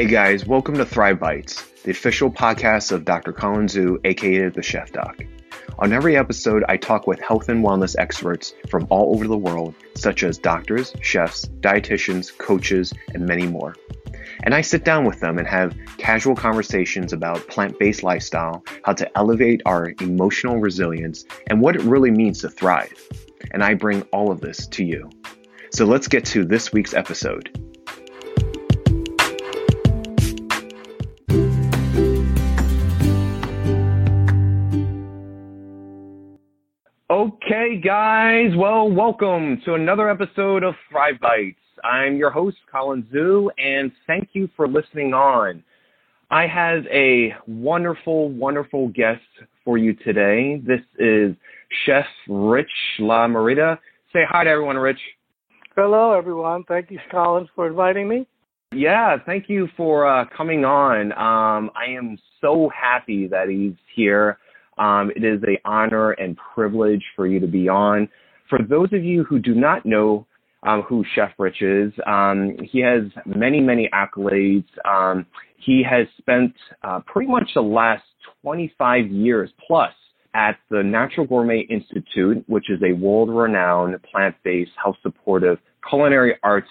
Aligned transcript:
Hey 0.00 0.06
guys, 0.06 0.46
welcome 0.46 0.78
to 0.78 0.86
Thrive 0.86 1.20
Bites, 1.20 1.62
the 1.84 1.90
official 1.90 2.30
podcast 2.30 2.90
of 2.90 3.04
Dr. 3.04 3.34
Colin 3.34 3.66
Zhu, 3.66 3.98
aka 4.06 4.48
the 4.48 4.62
Chef 4.62 4.90
Doc. 4.92 5.22
On 5.78 5.92
every 5.92 6.16
episode, 6.16 6.64
I 6.70 6.78
talk 6.78 7.06
with 7.06 7.20
health 7.20 7.50
and 7.50 7.62
wellness 7.62 7.94
experts 7.98 8.54
from 8.70 8.86
all 8.88 9.14
over 9.14 9.28
the 9.28 9.36
world, 9.36 9.74
such 9.96 10.22
as 10.22 10.38
doctors, 10.38 10.94
chefs, 11.02 11.44
dietitians, 11.60 12.34
coaches, 12.38 12.94
and 13.12 13.26
many 13.26 13.46
more. 13.46 13.76
And 14.42 14.54
I 14.54 14.62
sit 14.62 14.86
down 14.86 15.04
with 15.04 15.20
them 15.20 15.36
and 15.36 15.46
have 15.46 15.76
casual 15.98 16.34
conversations 16.34 17.12
about 17.12 17.46
plant 17.48 17.78
based 17.78 18.02
lifestyle, 18.02 18.64
how 18.86 18.94
to 18.94 19.18
elevate 19.18 19.60
our 19.66 19.92
emotional 20.00 20.60
resilience, 20.60 21.26
and 21.48 21.60
what 21.60 21.76
it 21.76 21.82
really 21.82 22.10
means 22.10 22.40
to 22.40 22.48
thrive. 22.48 22.94
And 23.50 23.62
I 23.62 23.74
bring 23.74 24.00
all 24.14 24.32
of 24.32 24.40
this 24.40 24.66
to 24.68 24.82
you. 24.82 25.10
So 25.72 25.84
let's 25.84 26.08
get 26.08 26.24
to 26.24 26.46
this 26.46 26.72
week's 26.72 26.94
episode. 26.94 27.69
Okay, 37.50 37.80
guys. 37.80 38.52
Well, 38.56 38.88
welcome 38.88 39.60
to 39.64 39.74
another 39.74 40.08
episode 40.08 40.62
of 40.62 40.76
Thrive 40.88 41.18
Bites. 41.20 41.58
I'm 41.82 42.16
your 42.16 42.30
host, 42.30 42.58
Colin 42.70 43.04
Zhu, 43.12 43.48
and 43.58 43.90
thank 44.06 44.28
you 44.34 44.48
for 44.56 44.68
listening 44.68 45.14
on. 45.14 45.64
I 46.30 46.46
have 46.46 46.86
a 46.86 47.34
wonderful, 47.48 48.28
wonderful 48.28 48.90
guest 48.90 49.24
for 49.64 49.78
you 49.78 49.94
today. 49.94 50.62
This 50.64 50.78
is 51.00 51.34
Chef 51.84 52.04
Rich 52.28 52.70
La 53.00 53.26
Marita. 53.26 53.78
Say 54.12 54.20
hi 54.28 54.44
to 54.44 54.50
everyone, 54.50 54.76
Rich. 54.76 55.00
Hello, 55.74 56.12
everyone. 56.12 56.62
Thank 56.68 56.92
you, 56.92 57.00
Colin, 57.10 57.48
for 57.56 57.66
inviting 57.66 58.06
me. 58.06 58.28
Yeah, 58.72 59.16
thank 59.26 59.48
you 59.48 59.66
for 59.76 60.06
uh, 60.06 60.24
coming 60.36 60.64
on. 60.64 61.10
Um, 61.14 61.72
I 61.74 61.86
am 61.86 62.16
so 62.40 62.70
happy 62.80 63.26
that 63.26 63.48
he's 63.48 63.74
here. 63.96 64.38
Um, 64.80 65.12
it 65.14 65.22
is 65.22 65.42
an 65.42 65.58
honor 65.64 66.12
and 66.12 66.36
privilege 66.54 67.04
for 67.14 67.26
you 67.26 67.38
to 67.38 67.46
be 67.46 67.68
on. 67.68 68.08
For 68.48 68.58
those 68.58 68.92
of 68.92 69.04
you 69.04 69.22
who 69.24 69.38
do 69.38 69.54
not 69.54 69.84
know 69.86 70.26
um, 70.62 70.82
who 70.82 71.04
Chef 71.14 71.30
Rich 71.38 71.62
is, 71.62 71.92
um, 72.06 72.56
he 72.70 72.80
has 72.80 73.02
many, 73.24 73.60
many 73.60 73.88
accolades. 73.94 74.64
Um, 74.84 75.26
he 75.56 75.82
has 75.88 76.06
spent 76.18 76.54
uh, 76.82 77.00
pretty 77.06 77.30
much 77.30 77.50
the 77.54 77.60
last 77.60 78.02
25 78.42 79.08
years 79.10 79.50
plus 79.66 79.92
at 80.34 80.56
the 80.70 80.82
Natural 80.82 81.26
Gourmet 81.26 81.66
Institute, 81.70 82.42
which 82.46 82.70
is 82.70 82.80
a 82.82 82.92
world-renowned 82.92 83.96
plant-based, 84.02 84.70
health-supportive 84.82 85.58
culinary 85.88 86.34
arts 86.42 86.68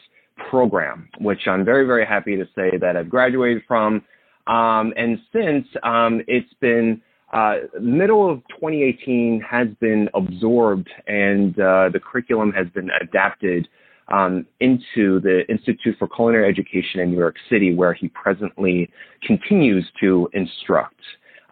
program, 0.50 1.10
which 1.20 1.42
I'm 1.48 1.66
very, 1.66 1.86
very 1.86 2.06
happy 2.06 2.36
to 2.38 2.46
say 2.56 2.78
that 2.80 2.96
I've 2.96 3.10
graduated 3.10 3.64
from. 3.68 4.04
Um, 4.48 4.94
and 4.98 5.20
since 5.34 5.68
um, 5.84 6.22
it's 6.28 6.54
been 6.60 7.02
uh, 7.32 7.56
middle 7.80 8.30
of 8.30 8.40
2018 8.50 9.42
has 9.48 9.68
been 9.80 10.10
absorbed 10.14 10.90
and 11.08 11.54
uh, 11.60 11.90
the 11.94 12.00
curriculum 12.00 12.52
has 12.52 12.68
been 12.70 12.90
adapted 13.02 13.68
um, 14.08 14.46
into 14.60 15.20
the 15.20 15.44
Institute 15.50 15.96
for 16.00 16.08
Culinary 16.08 16.50
Education 16.50 17.00
in 17.00 17.12
New 17.12 17.18
York 17.18 17.36
City, 17.50 17.76
where 17.76 17.94
he 17.94 18.08
presently 18.10 18.90
continues 19.24 19.86
to 20.00 20.28
instruct. 20.34 21.00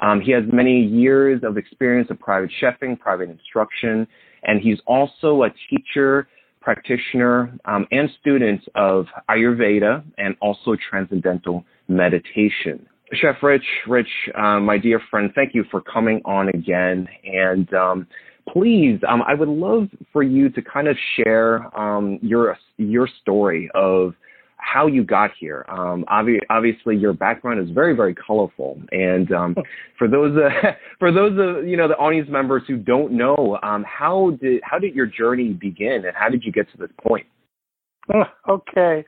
Um, 0.02 0.22
he 0.22 0.32
has 0.32 0.44
many 0.52 0.82
years 0.82 1.42
of 1.44 1.58
experience 1.58 2.10
of 2.10 2.20
private 2.20 2.52
chefing, 2.62 3.00
private 3.00 3.30
instruction, 3.30 4.08
and 4.44 4.62
he's 4.62 4.80
also 4.86 5.44
a 5.44 5.50
teacher, 5.70 6.28
practitioner, 6.62 7.58
um, 7.66 7.88
and 7.92 8.10
student 8.20 8.62
of 8.76 9.06
Ayurveda 9.30 10.04
and 10.18 10.36
also 10.42 10.76
Transcendental 10.90 11.64
Meditation. 11.88 12.86
Chef 13.14 13.42
Rich, 13.42 13.66
Rich, 13.88 14.10
um, 14.36 14.66
my 14.66 14.78
dear 14.78 15.02
friend, 15.10 15.32
thank 15.34 15.56
you 15.56 15.64
for 15.72 15.82
coming 15.82 16.22
on 16.26 16.50
again. 16.50 17.08
And 17.24 17.74
um, 17.74 18.08
please, 18.50 19.00
um, 19.08 19.22
I 19.22 19.34
would 19.34 19.48
love 19.48 19.88
for 20.12 20.24
you 20.24 20.50
to 20.50 20.62
kind 20.62 20.88
of 20.88 20.98
share 21.16 21.78
um, 21.78 22.20
your 22.22 22.58
your 22.78 23.08
story 23.22 23.70
of 23.74 24.14
how 24.58 24.88
you 24.88 25.04
got 25.04 25.32
here. 25.40 25.66
Um, 25.70 26.04
obvi- 26.10 26.42
obviously, 26.50 26.98
your 26.98 27.14
background 27.14 27.62
is 27.62 27.74
very, 27.74 27.96
very 27.96 28.14
colorful. 28.14 28.82
And 28.92 29.32
um, 29.32 29.56
for 29.98 30.08
those 30.08 30.38
uh, 30.38 30.72
for 31.00 31.12
those 31.12 31.32
of 31.40 31.68
you 31.68 31.78
know 31.78 31.88
the 31.88 31.96
audience 31.96 32.30
members 32.30 32.64
who 32.68 32.78
don't 32.78 33.14
know, 33.14 33.58
how 33.62 34.38
did 34.42 34.62
how 34.64 34.80
did 34.80 34.96
your 34.96 35.06
journey 35.06 35.54
begin, 35.54 36.04
and 36.06 36.16
how 36.16 36.28
did 36.30 36.44
you 36.44 36.52
get 36.52 36.70
to 36.72 36.78
this 36.78 36.92
point? 37.02 37.26
Okay. 38.50 39.06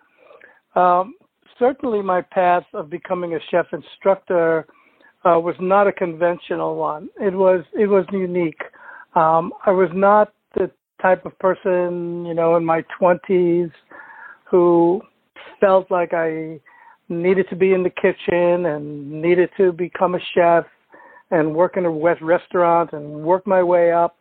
Um, 0.76 1.16
certainly 1.60 2.02
my 2.02 2.22
path 2.22 2.64
of 2.74 2.90
becoming 2.90 3.36
a 3.36 3.40
chef 3.52 3.68
instructor 3.74 4.66
uh, 5.26 5.38
was 5.40 5.56
not 5.60 5.86
a 5.88 5.92
conventional 5.92 6.76
one. 6.76 7.10
It 7.20 7.34
was 7.34 7.64
it 7.74 7.88
was 7.88 8.06
unique. 8.12 8.62
Um, 9.16 9.54
I 9.66 9.72
was 9.72 9.90
not 9.94 10.34
the 10.56 10.72
type 11.02 11.26
of 11.26 11.38
person, 11.40 12.26
you 12.26 12.34
know, 12.34 12.56
in 12.56 12.66
my 12.66 12.84
twenties 12.98 13.70
who 14.50 15.02
felt 15.60 15.92
like 15.92 16.14
I 16.14 16.60
needed 17.10 17.48
to 17.50 17.56
be 17.56 17.74
in 17.74 17.84
the 17.84 17.90
kitchen 17.90 18.66
and 18.66 19.22
needed 19.22 19.50
to 19.58 19.72
become 19.72 20.16
a 20.16 20.20
chef 20.34 20.66
and 21.32 21.54
work 21.54 21.76
in 21.78 21.86
a 21.86 21.90
restaurant 21.90 22.94
and 22.94 23.24
work 23.24 23.46
my 23.46 23.62
way 23.62 23.92
up, 23.92 24.18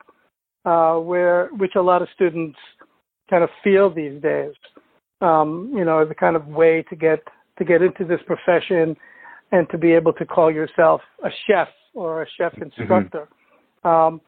uh, 0.65 0.97
where 0.97 1.49
which 1.57 1.73
a 1.77 1.83
lot 1.83 2.03
of 2.03 2.09
students 2.15 2.59
kind 3.31 3.45
of 3.45 3.51
feel 3.63 3.93
these 3.93 4.21
days 4.21 4.53
um, 5.21 5.73
you 5.75 5.85
know, 5.85 5.99
as 6.01 6.11
a 6.11 6.15
kind 6.15 6.37
of 6.37 6.47
way 6.47 6.85
to 6.89 6.97
get 6.97 7.21
to 7.59 7.65
get 7.65 7.83
into 7.83 8.05
this 8.05 8.21
profession 8.27 8.97
and 9.51 9.69
to 9.71 9.79
be 9.79 9.93
able 9.93 10.13
to 10.13 10.25
call 10.25 10.51
yourself 10.51 11.01
a 11.25 11.29
chef 11.47 11.69
or 11.95 12.23
a 12.23 12.27
chef 12.37 12.53
mm-hmm. 12.53 12.65
instructor. 12.65 13.29
Mm-hmm. 13.85 13.89
Um, 13.89 14.21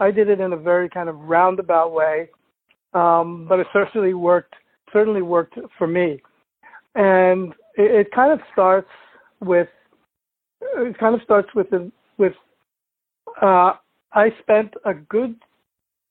I 0.00 0.10
did 0.10 0.28
it 0.28 0.40
in 0.40 0.52
a 0.52 0.56
very 0.56 0.88
kind 0.88 1.08
of 1.08 1.18
roundabout 1.18 1.92
way, 1.92 2.30
um, 2.94 3.46
but 3.48 3.58
it 3.58 3.66
certainly 3.72 4.14
worked. 4.14 4.54
Certainly 4.92 5.22
worked 5.22 5.58
for 5.76 5.86
me, 5.86 6.22
and 6.94 7.52
it, 7.76 8.06
it 8.06 8.12
kind 8.12 8.32
of 8.32 8.40
starts 8.52 8.88
with. 9.40 9.68
It 10.60 10.98
kind 10.98 11.14
of 11.14 11.20
starts 11.22 11.48
with 11.54 11.68
the, 11.70 11.90
with. 12.16 12.32
Uh, 13.42 13.72
I 14.12 14.30
spent 14.40 14.72
a 14.86 14.94
good 14.94 15.36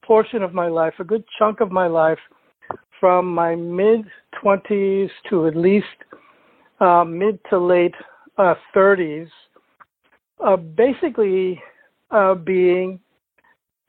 portion 0.06 0.44
of 0.44 0.54
my 0.54 0.68
life, 0.68 0.94
a 1.00 1.04
good 1.04 1.24
chunk 1.40 1.60
of 1.60 1.72
my 1.72 1.88
life, 1.88 2.20
from 3.00 3.34
my 3.34 3.56
mid 3.56 4.06
20s 4.44 5.10
to 5.30 5.48
at 5.48 5.56
least 5.56 5.86
uh, 6.80 7.04
mid 7.04 7.40
to 7.50 7.58
late 7.58 7.96
uh, 8.38 8.56
30s, 8.76 9.30
uh, 10.46 10.56
basically 10.56 11.62
uh, 12.12 12.36
being 12.36 13.00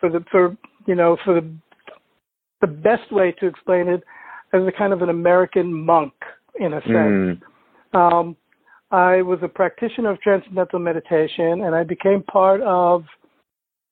for 0.01 0.11
the 0.11 0.25
for 0.31 0.57
you 0.87 0.95
know 0.95 1.17
for 1.25 1.41
the 1.41 1.55
the 2.61 2.67
best 2.67 3.13
way 3.13 3.33
to 3.39 3.47
explain 3.47 3.89
it 3.89 4.03
as 4.53 4.63
a 4.67 4.73
kind 4.73 4.93
of 4.93 5.03
an 5.03 5.11
American 5.11 5.73
monk 5.73 6.13
in 6.59 6.73
a 6.73 6.81
sense. 6.83 7.41
Mm. 7.95 7.95
Um, 7.95 8.37
I 8.91 9.23
was 9.23 9.39
a 9.43 9.49
practitioner 9.49 10.11
of 10.11 10.21
transcendental 10.21 10.79
meditation, 10.79 11.63
and 11.63 11.75
I 11.75 11.85
became 11.85 12.23
part 12.23 12.61
of 12.63 13.05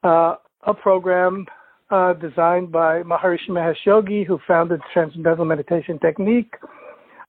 uh, 0.03 0.37
a 0.66 0.75
program 0.75 1.47
uh, 1.91 2.12
designed 2.14 2.72
by 2.72 3.02
Maharishi 3.02 3.50
Mahesh 3.50 3.84
Yogi, 3.84 4.24
who 4.24 4.38
founded 4.47 4.80
Transcendental 4.92 5.44
Meditation 5.44 5.98
Technique. 5.98 6.52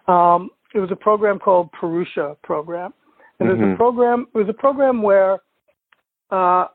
Um, 0.07 0.49
it 0.73 0.79
was 0.79 0.91
a 0.91 0.95
program 0.95 1.39
called 1.39 1.71
Purusha 1.71 2.37
program, 2.43 2.93
and 3.39 3.49
mm-hmm. 3.49 3.49
it 3.49 3.53
was 3.53 3.61
a 3.61 3.65
mm-hmm. 3.65 3.75
program. 3.77 4.27
It 4.33 4.37
was 4.37 4.49
a 4.49 4.53
program 4.53 5.01
where 5.01 5.39
uh, 6.31 6.67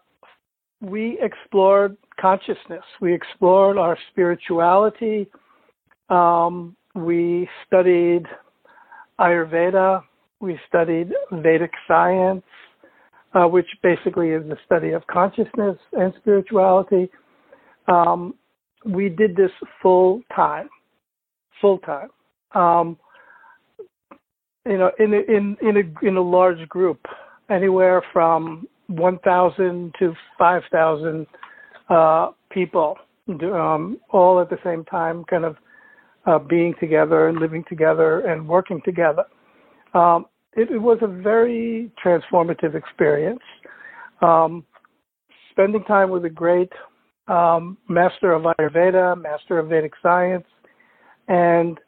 we 0.81 1.19
explored 1.20 1.97
consciousness. 2.20 2.84
We 3.00 3.15
explored 3.15 3.78
our 3.78 3.97
spirituality. 4.10 5.28
Um, 6.09 6.76
we 6.94 7.49
studied 7.67 8.26
Ayurveda. 9.19 10.02
We 10.40 10.58
studied 10.69 11.12
Vedic 11.31 11.70
science, 11.87 12.43
uh, 13.34 13.44
which 13.44 13.69
basically 13.82 14.31
is 14.31 14.43
the 14.49 14.58
study 14.67 14.90
of 14.90 15.06
consciousness 15.06 15.79
and 15.93 16.12
spirituality. 16.20 17.11
Um, 17.88 18.34
we 18.84 19.08
did 19.08 19.37
this 19.37 19.50
full 19.81 20.23
time, 20.34 20.69
full 21.61 21.79
time. 21.79 22.08
Um, 22.55 22.99
you 24.67 24.79
know, 24.79 24.90
in 24.99 25.14
a, 25.14 25.19
in 25.19 25.56
in 25.61 25.76
a 25.76 26.06
in 26.06 26.17
a 26.17 26.23
large 26.23 26.69
group, 26.69 27.06
anywhere 27.50 28.02
from 28.12 28.67
1,000 28.88 29.94
to 29.99 30.14
5,000 30.38 31.26
uh, 31.88 32.31
people, 32.50 32.96
um, 33.29 33.99
all 34.11 34.40
at 34.40 34.50
the 34.50 34.58
same 34.64 34.84
time, 34.84 35.25
kind 35.25 35.44
of 35.44 35.56
uh, 36.26 36.38
being 36.38 36.75
together 36.79 37.29
and 37.29 37.38
living 37.38 37.64
together 37.69 38.20
and 38.20 38.46
working 38.46 38.81
together. 38.84 39.25
Um, 39.94 40.26
it, 40.55 40.70
it, 40.70 40.79
was 40.79 40.99
a 41.02 41.06
very 41.06 41.90
transformative 42.05 42.75
experience. 42.75 43.40
Um, 44.20 44.64
spending 45.50 45.84
time 45.84 46.11
with 46.11 46.25
a 46.25 46.31
great 46.31 46.73
um, 47.28 47.78
master 47.88 48.32
of 48.32 48.42
Ayurveda, 48.42 49.20
master 49.20 49.58
of 49.58 49.69
Vedic 49.69 49.92
science, 50.02 50.46
and 51.28 51.78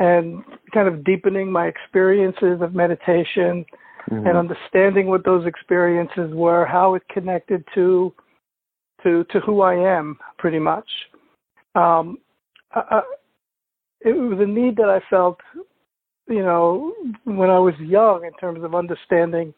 and 0.00 0.44
kind 0.72 0.86
of 0.86 1.04
deepening 1.04 1.50
my 1.50 1.66
experiences 1.66 2.60
of 2.60 2.74
meditation 2.74 3.64
mm-hmm. 4.10 4.26
and 4.26 4.36
understanding 4.36 5.08
what 5.08 5.24
those 5.24 5.44
experiences 5.46 6.32
were, 6.32 6.64
how 6.64 6.94
it 6.94 7.02
connected 7.10 7.64
to 7.74 8.12
to 9.02 9.24
to 9.30 9.40
who 9.40 9.62
I 9.62 9.74
am, 9.74 10.18
pretty 10.38 10.58
much. 10.58 10.88
Um, 11.74 12.18
I, 12.72 13.02
it 14.00 14.12
was 14.12 14.38
a 14.40 14.46
need 14.46 14.76
that 14.76 14.88
I 14.88 15.00
felt, 15.10 15.38
you 16.28 16.42
know, 16.42 16.92
when 17.24 17.50
I 17.50 17.58
was 17.58 17.74
young, 17.80 18.24
in 18.24 18.32
terms 18.34 18.62
of 18.62 18.74
understanding, 18.74 19.54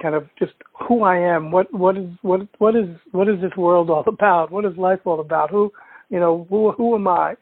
kind 0.00 0.14
of 0.14 0.28
just 0.38 0.52
who 0.86 1.02
I 1.02 1.18
am. 1.18 1.50
What 1.50 1.72
what 1.72 1.96
is 1.96 2.08
what 2.22 2.40
what 2.58 2.76
is 2.76 2.88
what 3.12 3.28
is 3.28 3.40
this 3.40 3.56
world 3.56 3.90
all 3.90 4.04
about? 4.06 4.50
What 4.50 4.64
is 4.64 4.76
life 4.76 5.00
all 5.04 5.20
about? 5.20 5.50
Who, 5.50 5.72
you 6.10 6.20
know, 6.20 6.46
who 6.48 6.72
who 6.72 6.94
am 6.94 7.08
I? 7.08 7.34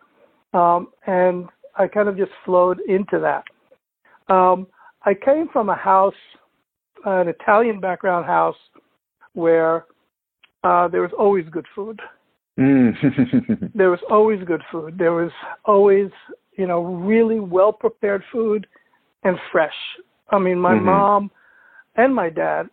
Um, 0.53 0.89
and 1.07 1.49
I 1.77 1.87
kind 1.87 2.09
of 2.09 2.17
just 2.17 2.33
flowed 2.45 2.81
into 2.89 3.19
that. 3.21 3.45
Um, 4.33 4.67
I 5.05 5.15
came 5.15 5.49
from 5.53 5.69
a 5.69 5.77
house, 5.77 6.15
an 7.05 7.29
Italian 7.29 7.81
background 7.81 8.27
house, 8.27 8.57
where 9.35 9.87
uh, 10.65 10.89
there 10.89 11.03
was 11.03 11.13
always 11.17 11.45
good 11.51 11.67
food. 11.75 12.01
Mm. 12.59 13.71
there 13.75 13.91
was 13.91 14.01
always 14.11 14.43
good 14.45 14.63
food. 14.73 14.97
There 14.99 15.13
was 15.13 15.31
always, 15.65 16.09
you 16.57 16.67
know, 16.67 16.83
really 16.83 17.39
well 17.39 17.73
prepared 17.73 18.23
food 18.33 18.67
and 19.23 19.37
fresh. 19.53 19.75
I 20.31 20.39
mean, 20.39 20.59
my 20.59 20.75
mm-hmm. 20.75 20.87
mom 20.87 21.31
and 21.97 22.15
my 22.15 22.31
dad, 22.31 22.69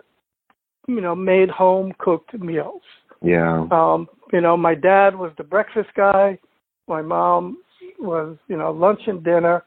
you 0.88 1.02
know, 1.02 1.16
made 1.16 1.50
home 1.50 1.94
cooked 1.98 2.34
meals. 2.34 2.82
Yeah. 3.22 3.68
Um, 3.72 4.08
you 4.32 4.42
know, 4.42 4.58
my 4.58 4.76
dad 4.76 5.16
was 5.16 5.32
the 5.38 5.44
breakfast 5.44 5.90
guy. 5.96 6.38
My 6.88 7.02
mom 7.02 7.58
was, 8.00 8.38
you 8.48 8.58
know, 8.58 8.72
lunch 8.72 9.02
and 9.08 9.24
dinner. 9.24 9.64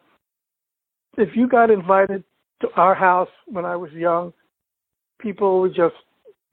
If 1.17 1.31
you 1.35 1.49
got 1.49 1.71
invited 1.71 2.23
to 2.61 2.69
our 2.77 2.95
house 2.95 3.31
when 3.47 3.65
I 3.65 3.77
was 3.77 3.91
young, 3.93 4.33
people 5.21 5.61
would 5.61 5.75
just 5.75 5.95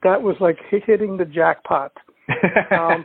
that 0.03 0.21
was 0.21 0.35
like 0.39 0.57
hitting 0.69 1.17
the 1.17 1.25
jackpot. 1.25 1.91
Um, 2.71 3.03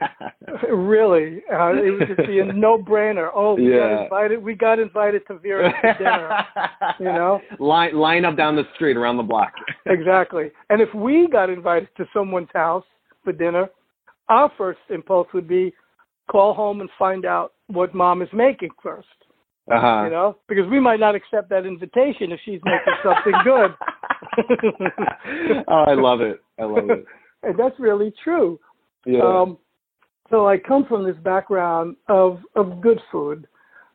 really, 0.70 1.42
uh, 1.52 1.72
it 1.72 1.90
was 1.90 2.08
just 2.08 2.28
a 2.28 2.52
no-brainer. 2.54 3.30
Oh, 3.34 3.54
we 3.54 3.72
yeah. 3.72 3.78
got 3.78 4.02
invited. 4.04 4.42
We 4.42 4.54
got 4.54 4.78
invited 4.78 5.22
to 5.28 5.38
Vera's 5.38 5.72
dinner. 5.98 6.46
You 6.98 7.06
know, 7.06 7.40
line 7.60 7.94
line 7.94 8.24
up 8.24 8.36
down 8.36 8.56
the 8.56 8.64
street 8.74 8.96
around 8.96 9.18
the 9.18 9.22
block. 9.22 9.52
exactly. 9.86 10.50
And 10.70 10.80
if 10.80 10.92
we 10.94 11.28
got 11.30 11.48
invited 11.48 11.88
to 11.96 12.06
someone's 12.12 12.48
house 12.54 12.84
for 13.22 13.32
dinner, 13.32 13.68
our 14.28 14.50
first 14.58 14.80
impulse 14.90 15.28
would 15.32 15.46
be 15.46 15.72
call 16.28 16.54
home 16.54 16.80
and 16.80 16.90
find 16.98 17.24
out 17.24 17.52
what 17.68 17.94
mom 17.94 18.22
is 18.22 18.28
making 18.32 18.70
1st 18.84 19.04
uh-huh. 19.70 20.04
You 20.04 20.10
know, 20.10 20.36
because 20.48 20.64
we 20.70 20.80
might 20.80 20.98
not 20.98 21.14
accept 21.14 21.50
that 21.50 21.66
invitation 21.66 22.32
if 22.32 22.40
she's 22.44 22.60
making 22.64 22.94
something 23.04 23.34
good. 23.44 23.74
oh, 25.68 25.84
I 25.86 25.92
love 25.94 26.22
it. 26.22 26.40
I 26.58 26.64
love 26.64 26.88
it. 26.88 27.04
and 27.42 27.58
that's 27.58 27.78
really 27.78 28.12
true. 28.24 28.58
Yeah. 29.06 29.22
Um, 29.22 29.58
so 30.30 30.46
I 30.46 30.58
come 30.58 30.84
from 30.86 31.04
this 31.04 31.16
background 31.22 31.96
of 32.08 32.40
of 32.54 32.80
good 32.80 33.00
food. 33.10 33.46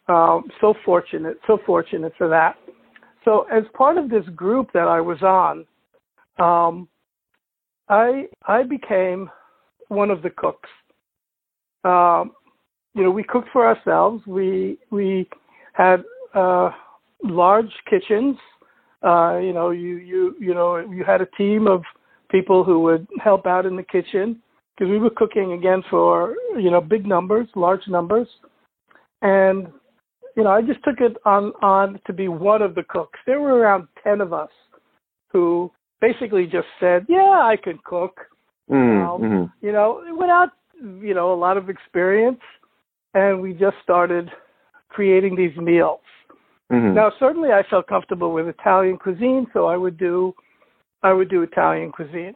Um, 0.07 0.45
so 0.59 0.73
fortunate, 0.83 1.37
so 1.47 1.59
fortunate 1.65 2.13
for 2.17 2.27
that. 2.27 2.55
So 3.23 3.43
as 3.51 3.63
part 3.73 3.97
of 3.97 4.09
this 4.09 4.25
group 4.35 4.69
that 4.73 4.87
I 4.87 4.99
was 4.99 5.21
on, 5.21 5.65
um, 6.39 6.89
I 7.87 8.27
I 8.45 8.63
became 8.63 9.29
one 9.87 10.11
of 10.11 10.21
the 10.21 10.29
cooks. 10.29 10.69
Um, 11.83 12.31
you 12.93 13.03
know, 13.03 13.11
we 13.11 13.23
cooked 13.23 13.49
for 13.53 13.65
ourselves. 13.65 14.25
We 14.27 14.77
we 14.89 15.29
had 15.73 16.03
uh, 16.33 16.71
large 17.23 17.71
kitchens. 17.89 18.37
Uh, 19.03 19.37
you 19.37 19.53
know, 19.53 19.69
you 19.71 19.97
you 19.97 20.35
you 20.39 20.53
know, 20.53 20.77
you 20.77 21.03
had 21.05 21.21
a 21.21 21.27
team 21.37 21.67
of 21.67 21.83
people 22.29 22.63
who 22.63 22.79
would 22.81 23.07
help 23.23 23.45
out 23.45 23.65
in 23.65 23.75
the 23.75 23.83
kitchen 23.83 24.41
because 24.75 24.89
we 24.89 24.99
were 24.99 25.09
cooking 25.09 25.53
again 25.53 25.83
for 25.89 26.35
you 26.57 26.71
know 26.71 26.81
big 26.81 27.05
numbers, 27.05 27.47
large 27.55 27.87
numbers, 27.87 28.27
and 29.21 29.67
you 30.35 30.43
know 30.43 30.51
I 30.51 30.61
just 30.61 30.83
took 30.83 30.99
it 30.99 31.17
on 31.25 31.53
on 31.61 31.99
to 32.05 32.13
be 32.13 32.27
one 32.27 32.61
of 32.61 32.75
the 32.75 32.83
cooks. 32.83 33.19
There 33.25 33.39
were 33.39 33.57
around 33.57 33.87
ten 34.03 34.21
of 34.21 34.33
us 34.33 34.49
who 35.31 35.71
basically 36.01 36.45
just 36.45 36.67
said, 36.79 37.05
"Yeah, 37.07 37.41
I 37.43 37.55
can 37.61 37.79
cook," 37.83 38.19
mm, 38.69 38.75
um, 39.07 39.21
mm-hmm. 39.21 39.65
you 39.65 39.71
know, 39.71 40.03
without 40.17 40.49
you 40.81 41.13
know 41.13 41.33
a 41.33 41.35
lot 41.35 41.57
of 41.57 41.69
experience, 41.69 42.41
and 43.13 43.41
we 43.41 43.53
just 43.53 43.77
started 43.83 44.29
creating 44.89 45.35
these 45.35 45.55
meals. 45.57 46.01
Mm-hmm. 46.71 46.95
Now, 46.95 47.11
certainly, 47.19 47.49
I 47.51 47.63
felt 47.69 47.87
comfortable 47.87 48.33
with 48.33 48.47
Italian 48.47 48.97
cuisine, 48.97 49.45
so 49.53 49.67
I 49.67 49.77
would 49.77 49.97
do 49.97 50.33
I 51.03 51.13
would 51.13 51.29
do 51.29 51.41
Italian 51.41 51.91
cuisine. 51.91 52.35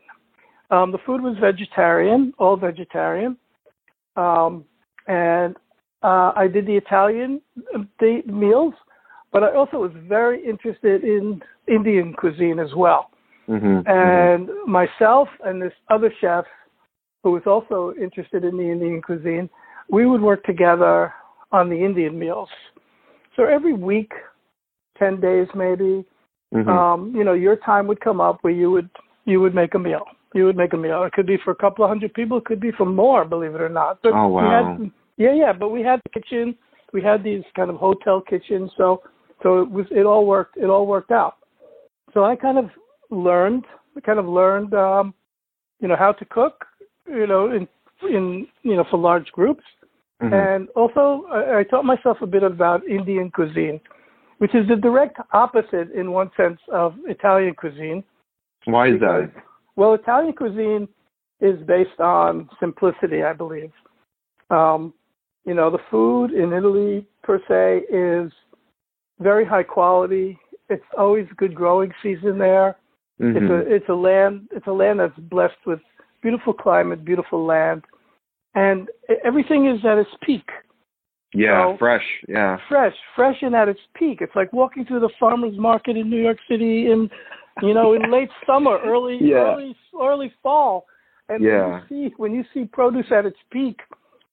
Um, 0.70 0.92
the 0.92 0.98
food 1.06 1.22
was 1.22 1.38
vegetarian, 1.40 2.34
all 2.40 2.58
vegetarian, 2.58 3.38
um, 4.18 4.66
and 5.08 5.56
uh, 6.04 6.34
I 6.36 6.48
did 6.48 6.66
the 6.66 6.76
Italian 6.76 7.42
the 8.00 8.22
meals, 8.26 8.74
but 9.32 9.44
I 9.44 9.56
also 9.56 9.78
was 9.78 9.92
very 10.08 10.44
interested 10.46 11.04
in 11.04 11.42
Indian 11.68 12.14
cuisine 12.14 12.60
as 12.60 12.74
well. 12.76 13.12
Mm-hmm, 13.48 13.88
and 13.90 14.50
mm-hmm. 14.50 14.72
myself 14.72 15.30
and 15.46 15.62
this 15.62 15.72
other 15.90 16.14
chef, 16.20 16.44
who 17.24 17.32
was 17.32 17.44
also 17.46 17.94
interested 18.00 18.44
in 18.44 18.58
the 18.58 18.70
Indian 18.70 19.02
cuisine, 19.02 19.50
we 19.90 20.06
would 20.06 20.22
work 20.22 20.44
together 20.44 21.14
on 21.54 21.70
the 21.70 21.78
Indian 21.78 22.20
meals. 22.20 22.50
So 23.38 23.46
every 23.46 23.74
week, 23.74 24.12
ten 24.98 25.22
days 25.22 25.48
maybe, 25.56 26.04
mm-hmm. 26.54 26.68
um, 26.68 27.16
you 27.16 27.24
know, 27.24 27.34
your 27.34 27.56
time 27.56 27.88
would 27.88 28.02
come 28.02 28.20
up 28.20 28.40
where 28.42 28.52
you 28.52 28.70
would 28.70 28.90
you 29.24 29.40
would 29.40 29.56
make 29.56 29.74
a 29.74 29.80
meal 29.80 30.04
you 30.38 30.46
would 30.46 30.56
make 30.56 30.74
a 30.74 30.78
meal. 30.78 31.04
It 31.04 31.14
could 31.14 31.28
be 31.28 31.38
for 31.44 31.52
a 31.52 31.56
couple 31.56 31.84
of 31.84 31.90
hundred 31.90 32.14
people. 32.14 32.38
It 32.38 32.46
could 32.46 32.60
be 32.60 32.72
for 32.72 32.86
more, 32.86 33.26
believe 33.26 33.56
it 33.56 33.62
or 33.62 33.70
not. 33.70 34.00
But 34.04 34.14
oh 34.14 34.28
wow! 34.28 34.78
We 34.78 34.86
had, 34.86 34.92
yeah, 35.18 35.34
yeah. 35.34 35.54
But 35.54 35.70
we 35.70 35.82
had 35.82 36.00
the 36.04 36.10
kitchen. 36.10 36.56
We 36.94 37.02
had 37.02 37.24
these 37.24 37.44
kind 37.56 37.70
of 37.70 37.76
hotel 37.78 38.22
kitchens. 38.22 38.72
So 38.78 39.02
so 39.44 39.62
it 39.62 39.70
was 39.70 39.86
it 39.92 40.06
all 40.06 40.26
worked. 40.26 40.58
It 40.58 40.66
all 40.66 40.88
worked 40.88 41.12
out. 41.12 41.36
So 42.14 42.24
I 42.24 42.36
kind 42.36 42.58
of 42.58 42.70
learned. 43.10 43.66
I 43.96 44.00
kind 44.00 44.20
of 44.20 44.28
learned, 44.28 44.74
um, 44.74 45.14
you 45.80 45.88
know, 45.88 45.96
how 45.96 46.12
to 46.14 46.26
cook. 46.26 46.66
You 47.08 47.28
know, 47.28 47.52
in 47.52 47.68
in 48.04 48.48
you 48.64 48.76
know 48.76 48.86
for 48.90 48.98
large 48.98 49.28
groups. 49.32 49.64
Mm-hmm. 50.22 50.34
And 50.34 50.70
also, 50.70 51.26
I, 51.32 51.60
I 51.60 51.64
taught 51.64 51.86
myself 51.86 52.18
a 52.22 52.28
bit 52.28 52.42
about 52.44 52.88
Indian 52.88 53.30
cuisine, 53.30 53.80
which 54.40 54.56
is 54.56 54.68
the 54.68 54.76
direct 54.76 55.18
opposite, 55.32 55.92
in 55.92 56.12
one 56.12 56.32
sense, 56.36 56.60
of 56.72 56.96
Italian 57.06 57.54
cuisine. 57.54 58.04
Why 58.66 58.90
is 58.90 59.00
that? 59.00 59.32
Well, 59.78 59.94
Italian 59.94 60.34
cuisine 60.34 60.88
is 61.40 61.56
based 61.68 62.00
on 62.00 62.50
simplicity, 62.60 63.24
I 63.24 63.32
believe. 63.32 63.72
Um, 64.50 64.94
you 65.46 65.54
know, 65.54 65.70
the 65.70 65.80
food 65.90 66.32
in 66.32 66.52
Italy 66.52 67.06
per 67.24 67.40
se 67.48 67.86
is 67.94 68.32
very 69.20 69.46
high 69.46 69.64
quality. 69.64 70.38
It's 70.70 70.84
always 70.98 71.28
good 71.38 71.56
growing 71.56 71.94
season 72.04 72.38
there. 72.38 72.76
Mm-hmm. 73.22 73.38
It's 73.38 73.52
a 73.52 73.76
it's 73.76 73.90
a 73.90 73.94
land 73.94 74.48
it's 74.52 74.68
a 74.68 74.72
land 74.72 75.00
that's 75.00 75.18
blessed 75.18 75.66
with 75.66 75.80
beautiful 76.22 76.54
climate, 76.54 77.06
beautiful 77.06 77.46
land, 77.46 77.84
and 78.54 78.90
everything 79.24 79.68
is 79.68 79.84
at 79.86 79.98
its 79.98 80.10
peak. 80.24 80.50
Yeah, 81.34 81.74
so, 81.74 81.78
fresh. 81.78 82.04
Yeah, 82.28 82.58
fresh, 82.70 82.94
fresh 83.16 83.38
and 83.42 83.56
at 83.56 83.70
its 83.70 83.80
peak. 83.96 84.20
It's 84.22 84.36
like 84.36 84.52
walking 84.54 84.86
through 84.86 85.02
the 85.02 85.10
farmers 85.20 85.58
market 85.58 85.98
in 85.98 86.10
New 86.10 86.22
York 86.22 86.38
City 86.50 86.92
in 86.92 87.10
you 87.62 87.74
know, 87.74 87.94
in 87.94 88.12
late 88.12 88.30
summer, 88.46 88.78
early 88.86 89.18
yeah. 89.22 89.36
early 89.36 89.76
early 90.00 90.34
fall. 90.42 90.86
And 91.30 91.44
yeah. 91.44 91.82
when 91.90 92.00
you 92.00 92.10
see 92.10 92.14
when 92.18 92.34
you 92.34 92.44
see 92.54 92.66
produce 92.66 93.08
at 93.12 93.26
its 93.26 93.38
peak, 93.52 93.80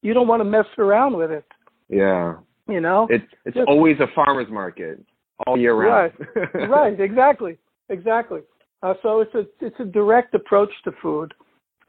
you 0.03 0.15
don't 0.15 0.29
want 0.29 0.41
to 0.41 0.45
mess 0.45 0.67
around 0.79 1.17
with 1.17 1.31
it. 1.31 1.45
Yeah. 1.89 2.37
You 2.69 2.81
know? 2.81 3.07
It's 3.11 3.25
it's 3.45 3.57
Just, 3.57 3.69
always 3.69 3.99
a 4.01 4.07
farmer's 4.15 4.51
market 4.51 5.05
all 5.47 5.59
year 5.59 5.75
round. 5.75 6.13
Right. 6.35 6.69
right, 6.69 7.01
exactly. 7.01 7.59
Exactly. 7.89 8.41
Uh, 8.83 8.95
so 9.03 9.21
it's 9.21 9.35
a 9.35 9.47
it's 9.61 9.79
a 9.81 9.85
direct 9.85 10.35
approach 10.35 10.71
to 10.85 10.93
food, 11.03 11.35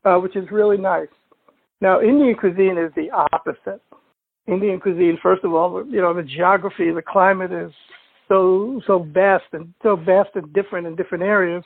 uh, 0.05 0.15
which 0.17 0.35
is 0.35 0.45
really 0.51 0.77
nice. 0.77 1.07
Now, 1.81 2.01
Indian 2.01 2.35
cuisine 2.35 2.77
is 2.77 2.91
the 2.95 3.11
opposite. 3.11 3.81
Indian 4.47 4.79
cuisine, 4.79 5.17
first 5.21 5.43
of 5.43 5.53
all, 5.53 5.85
you 5.87 6.01
know, 6.01 6.13
the 6.13 6.23
geography, 6.23 6.91
the 6.91 7.01
climate 7.01 7.51
is 7.51 7.71
so 8.27 8.81
so 8.87 8.99
vast 8.99 9.45
and 9.53 9.73
so 9.83 9.95
vast 9.95 10.29
and 10.35 10.51
different 10.53 10.87
in 10.87 10.95
different 10.95 11.23
areas. 11.23 11.63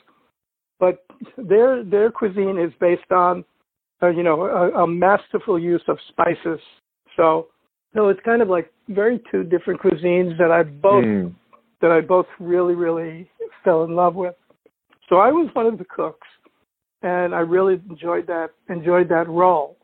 But 0.80 1.06
their 1.38 1.84
their 1.84 2.12
cuisine 2.12 2.58
is 2.58 2.72
based 2.80 3.12
on, 3.12 3.44
uh, 4.02 4.08
you 4.08 4.24
know, 4.24 4.44
a, 4.44 4.84
a 4.84 4.88
masterful 4.88 5.60
use 5.60 5.84
of 5.88 5.98
spices. 6.10 6.60
So 7.16 7.48
so 7.96 8.10
it's 8.10 8.20
kind 8.24 8.42
of 8.42 8.50
like 8.50 8.72
very 8.88 9.22
two 9.32 9.44
different 9.44 9.82
cuisines 9.82 10.38
that 10.38 10.52
I 10.52 10.64
both 10.64 11.04
mm. 11.04 11.34
that 11.82 11.92
I 11.92 12.02
both 12.02 12.28
really 12.40 12.76
really 12.76 13.30
fell 13.64 13.84
in 13.84 13.96
love 13.96 14.16
with. 14.16 14.36
So 15.10 15.18
I 15.18 15.32
was 15.32 15.50
one 15.54 15.66
of 15.66 15.78
the 15.78 15.86
cooks, 15.86 16.28
and 17.02 17.34
I 17.34 17.40
really 17.40 17.82
enjoyed 17.90 18.28
that 18.28 18.50
enjoyed 18.70 19.10
that 19.10 19.28
role. 19.28 19.76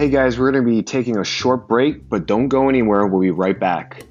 Hey 0.00 0.08
guys, 0.08 0.38
we're 0.38 0.50
going 0.50 0.64
to 0.64 0.70
be 0.70 0.82
taking 0.82 1.18
a 1.18 1.24
short 1.24 1.68
break, 1.68 2.08
but 2.08 2.24
don't 2.24 2.48
go 2.48 2.70
anywhere. 2.70 3.06
We'll 3.06 3.20
be 3.20 3.30
right 3.30 3.60
back. 3.60 4.02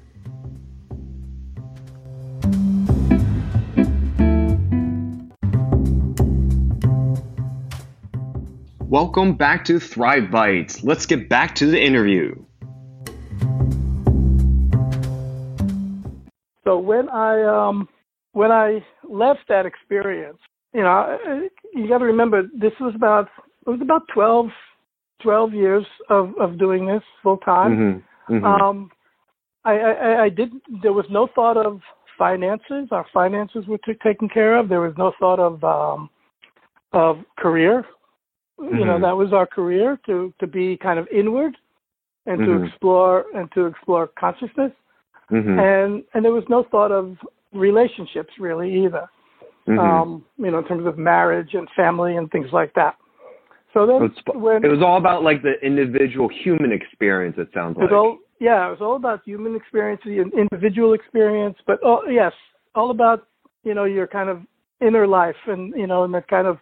Welcome 8.88 9.34
back 9.34 9.64
to 9.64 9.80
Thrive 9.80 10.30
Bites. 10.30 10.84
Let's 10.84 11.06
get 11.06 11.28
back 11.28 11.56
to 11.56 11.66
the 11.66 11.82
interview. 11.82 12.36
So 16.62 16.78
when 16.78 17.08
I 17.08 17.42
um, 17.42 17.88
when 18.30 18.52
I 18.52 18.84
left 19.08 19.40
that 19.48 19.66
experience, 19.66 20.38
you 20.72 20.82
know, 20.82 21.48
you 21.74 21.88
got 21.88 21.98
to 21.98 22.04
remember 22.04 22.44
this 22.56 22.74
was 22.78 22.94
about 22.94 23.28
it 23.66 23.70
was 23.70 23.80
about 23.82 24.02
12, 24.14 24.50
12 25.22 25.52
years 25.52 25.86
of 26.08 26.32
of 26.40 26.58
doing 26.58 26.86
this 26.86 27.02
full 27.22 27.38
time. 27.38 28.02
Mm-hmm. 28.28 28.34
Mm-hmm. 28.34 28.44
Um, 28.44 28.90
I, 29.64 29.72
I 29.72 30.22
I 30.24 30.28
did. 30.28 30.52
There 30.82 30.92
was 30.92 31.06
no 31.10 31.28
thought 31.34 31.56
of 31.56 31.80
finances. 32.18 32.88
Our 32.90 33.06
finances 33.12 33.66
were 33.66 33.78
t- 33.78 33.94
taken 34.02 34.28
care 34.28 34.56
of. 34.56 34.68
There 34.68 34.80
was 34.80 34.94
no 34.96 35.12
thought 35.18 35.40
of 35.40 35.62
um, 35.64 36.10
of 36.92 37.18
career. 37.38 37.84
Mm-hmm. 38.58 38.76
You 38.76 38.84
know, 38.84 38.94
mm-hmm. 38.94 39.04
that 39.04 39.16
was 39.16 39.32
our 39.32 39.46
career 39.46 39.98
to 40.06 40.32
to 40.40 40.46
be 40.46 40.76
kind 40.76 40.98
of 40.98 41.08
inward 41.08 41.56
and 42.26 42.38
to 42.38 42.44
mm-hmm. 42.44 42.64
explore 42.66 43.24
and 43.34 43.50
to 43.52 43.66
explore 43.66 44.10
consciousness. 44.18 44.72
Mm-hmm. 45.30 45.58
And 45.58 46.04
and 46.14 46.24
there 46.24 46.32
was 46.32 46.44
no 46.48 46.64
thought 46.70 46.92
of 46.92 47.16
relationships 47.52 48.30
really 48.38 48.84
either. 48.84 49.08
Um, 49.68 50.24
you 50.36 50.50
know, 50.50 50.58
in 50.58 50.64
terms 50.64 50.84
of 50.84 50.98
marriage 50.98 51.50
and 51.52 51.68
family 51.76 52.16
and 52.16 52.28
things 52.32 52.48
like 52.52 52.74
that. 52.74 52.96
So 53.72 53.86
then, 53.86 53.96
it 53.96 54.00
was, 54.00 54.10
when, 54.34 54.64
it 54.64 54.68
was 54.68 54.82
all 54.84 54.98
about 54.98 55.22
like 55.22 55.42
the 55.42 55.54
individual 55.64 56.28
human 56.28 56.72
experience. 56.72 57.36
It 57.38 57.48
sounds 57.54 57.76
like. 57.76 57.90
It 57.90 57.94
all, 57.94 58.18
yeah, 58.40 58.66
it 58.66 58.70
was 58.70 58.80
all 58.80 58.96
about 58.96 59.22
human 59.24 59.54
experience, 59.54 60.00
the 60.04 60.24
individual 60.36 60.94
experience, 60.94 61.56
but 61.66 61.78
oh, 61.84 62.00
yes, 62.10 62.32
all 62.74 62.90
about 62.90 63.28
you 63.62 63.74
know 63.74 63.84
your 63.84 64.06
kind 64.06 64.28
of 64.28 64.42
inner 64.80 65.06
life 65.06 65.36
and 65.46 65.72
you 65.76 65.86
know 65.86 66.04
and 66.04 66.14
that 66.14 66.26
kind 66.28 66.46
of 66.46 66.58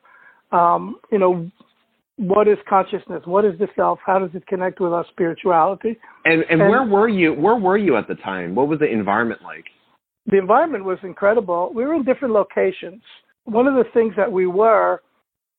um, 0.52 0.96
you 1.10 1.18
know 1.18 1.50
what 2.18 2.48
is 2.48 2.58
consciousness? 2.68 3.22
What 3.24 3.44
is 3.44 3.56
the 3.58 3.68
self? 3.76 4.00
How 4.04 4.18
does 4.18 4.30
it 4.34 4.46
connect 4.46 4.80
with 4.80 4.92
our 4.92 5.06
spirituality? 5.10 5.96
And, 6.24 6.42
and, 6.50 6.60
and 6.60 6.70
where 6.70 6.84
were 6.84 7.08
you? 7.08 7.32
Where 7.32 7.56
were 7.56 7.78
you 7.78 7.96
at 7.96 8.08
the 8.08 8.16
time? 8.16 8.54
What 8.54 8.68
was 8.68 8.80
the 8.80 8.90
environment 8.90 9.40
like? 9.42 9.64
The 10.26 10.36
environment 10.36 10.84
was 10.84 10.98
incredible. 11.04 11.72
We 11.72 11.84
were 11.84 11.94
in 11.94 12.04
different 12.04 12.34
locations. 12.34 13.02
One 13.44 13.66
of 13.66 13.74
the 13.74 13.84
things 13.94 14.14
that 14.16 14.30
we 14.30 14.46
were, 14.46 15.00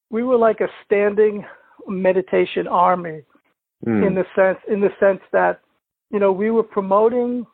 we 0.09 0.23
were 0.23 0.37
like 0.37 0.61
a 0.61 0.67
standing 0.85 1.45
meditation 1.87 2.67
army, 2.67 3.23
mm. 3.85 4.07
in 4.07 4.15
the 4.15 4.25
sense 4.35 4.59
in 4.71 4.81
the 4.81 4.89
sense 4.99 5.21
that, 5.31 5.61
you 6.11 6.19
know, 6.19 6.31
we 6.31 6.51
were 6.51 6.63
promoting, 6.63 7.45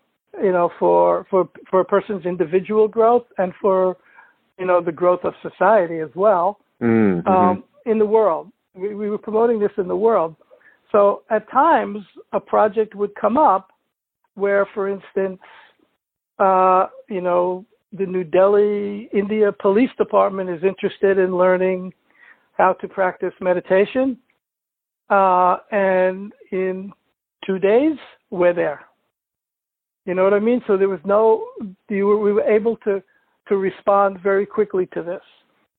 you 0.42 0.52
know, 0.52 0.70
for 0.80 1.26
for 1.30 1.50
for 1.70 1.82
a 1.82 1.86
person's 1.86 2.26
individual 2.26 2.88
growth 2.88 3.26
and 3.38 3.54
for, 3.62 3.98
you 4.58 4.66
know, 4.66 4.82
the 4.82 4.92
growth 4.92 5.24
of 5.24 5.34
society 5.42 6.00
as 6.00 6.10
well. 6.16 6.60
Mm-hmm. 6.82 7.28
Um, 7.28 7.64
in 7.86 8.00
the 8.00 8.06
world 8.06 8.52
we, 8.76 8.94
we 8.94 9.10
were 9.10 9.18
promoting 9.18 9.60
this 9.60 9.72
in 9.78 9.88
the 9.88 9.96
world. 9.96 10.36
So 10.92 11.24
at 11.30 11.50
times, 11.50 12.00
a 12.34 12.40
project 12.40 12.96
would 12.96 13.16
come 13.16 13.38
up 13.38 13.70
where, 14.36 14.68
for 14.74 14.90
instance, 14.90 15.40
uh, 16.40 16.88
you 17.10 17.22
know, 17.22 17.66
the 17.94 18.06
New 18.06 18.24
Delhi, 18.24 19.10
India 19.14 19.52
Police 19.52 19.90
Department 19.98 20.50
is 20.50 20.64
interested 20.64 21.18
in 21.18 21.38
learning 21.38 21.94
how 22.58 22.74
to 22.74 22.88
practice 22.88 23.34
meditation. 23.42 24.18
Uh, 25.10 25.58
and 25.72 26.34
in 26.52 26.92
two 27.46 27.60
days, 27.60 27.98
we're 28.32 28.54
there. 28.54 28.82
You 30.06 30.14
know 30.14 30.24
what 30.24 30.34
I 30.34 30.40
mean? 30.40 30.62
So 30.68 30.78
there 30.78 30.90
was 30.90 31.00
no, 31.06 31.46
you 31.90 32.06
were, 32.08 32.20
we 32.20 32.34
were 32.34 32.44
able 32.44 32.78
to, 32.78 33.02
to 33.50 33.58
respond 33.58 34.20
very 34.22 34.46
quickly 34.46 34.88
to 34.94 35.04
this. 35.04 35.22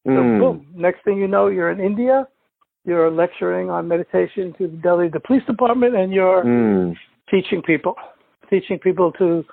So 0.04 0.12
mm. 0.12 0.38
boom, 0.38 0.66
next 0.74 1.02
thing 1.04 1.18
you 1.18 1.26
know, 1.26 1.48
you're 1.48 1.70
in 1.70 1.80
India 1.80 2.28
you're 2.86 3.10
lecturing 3.10 3.68
on 3.68 3.88
meditation 3.88 4.54
to 4.56 4.68
the 4.68 4.76
Delhi 4.76 5.08
the 5.08 5.20
police 5.20 5.42
department, 5.44 5.96
and 5.96 6.12
you're 6.12 6.44
mm. 6.44 6.94
teaching 7.28 7.60
people, 7.60 7.96
teaching 8.48 8.78
people 8.78 9.12
to 9.12 9.44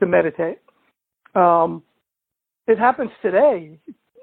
to 0.00 0.06
meditate. 0.06 0.58
Um, 1.34 1.82
it 2.66 2.78
happens 2.78 3.10
today. 3.22 3.78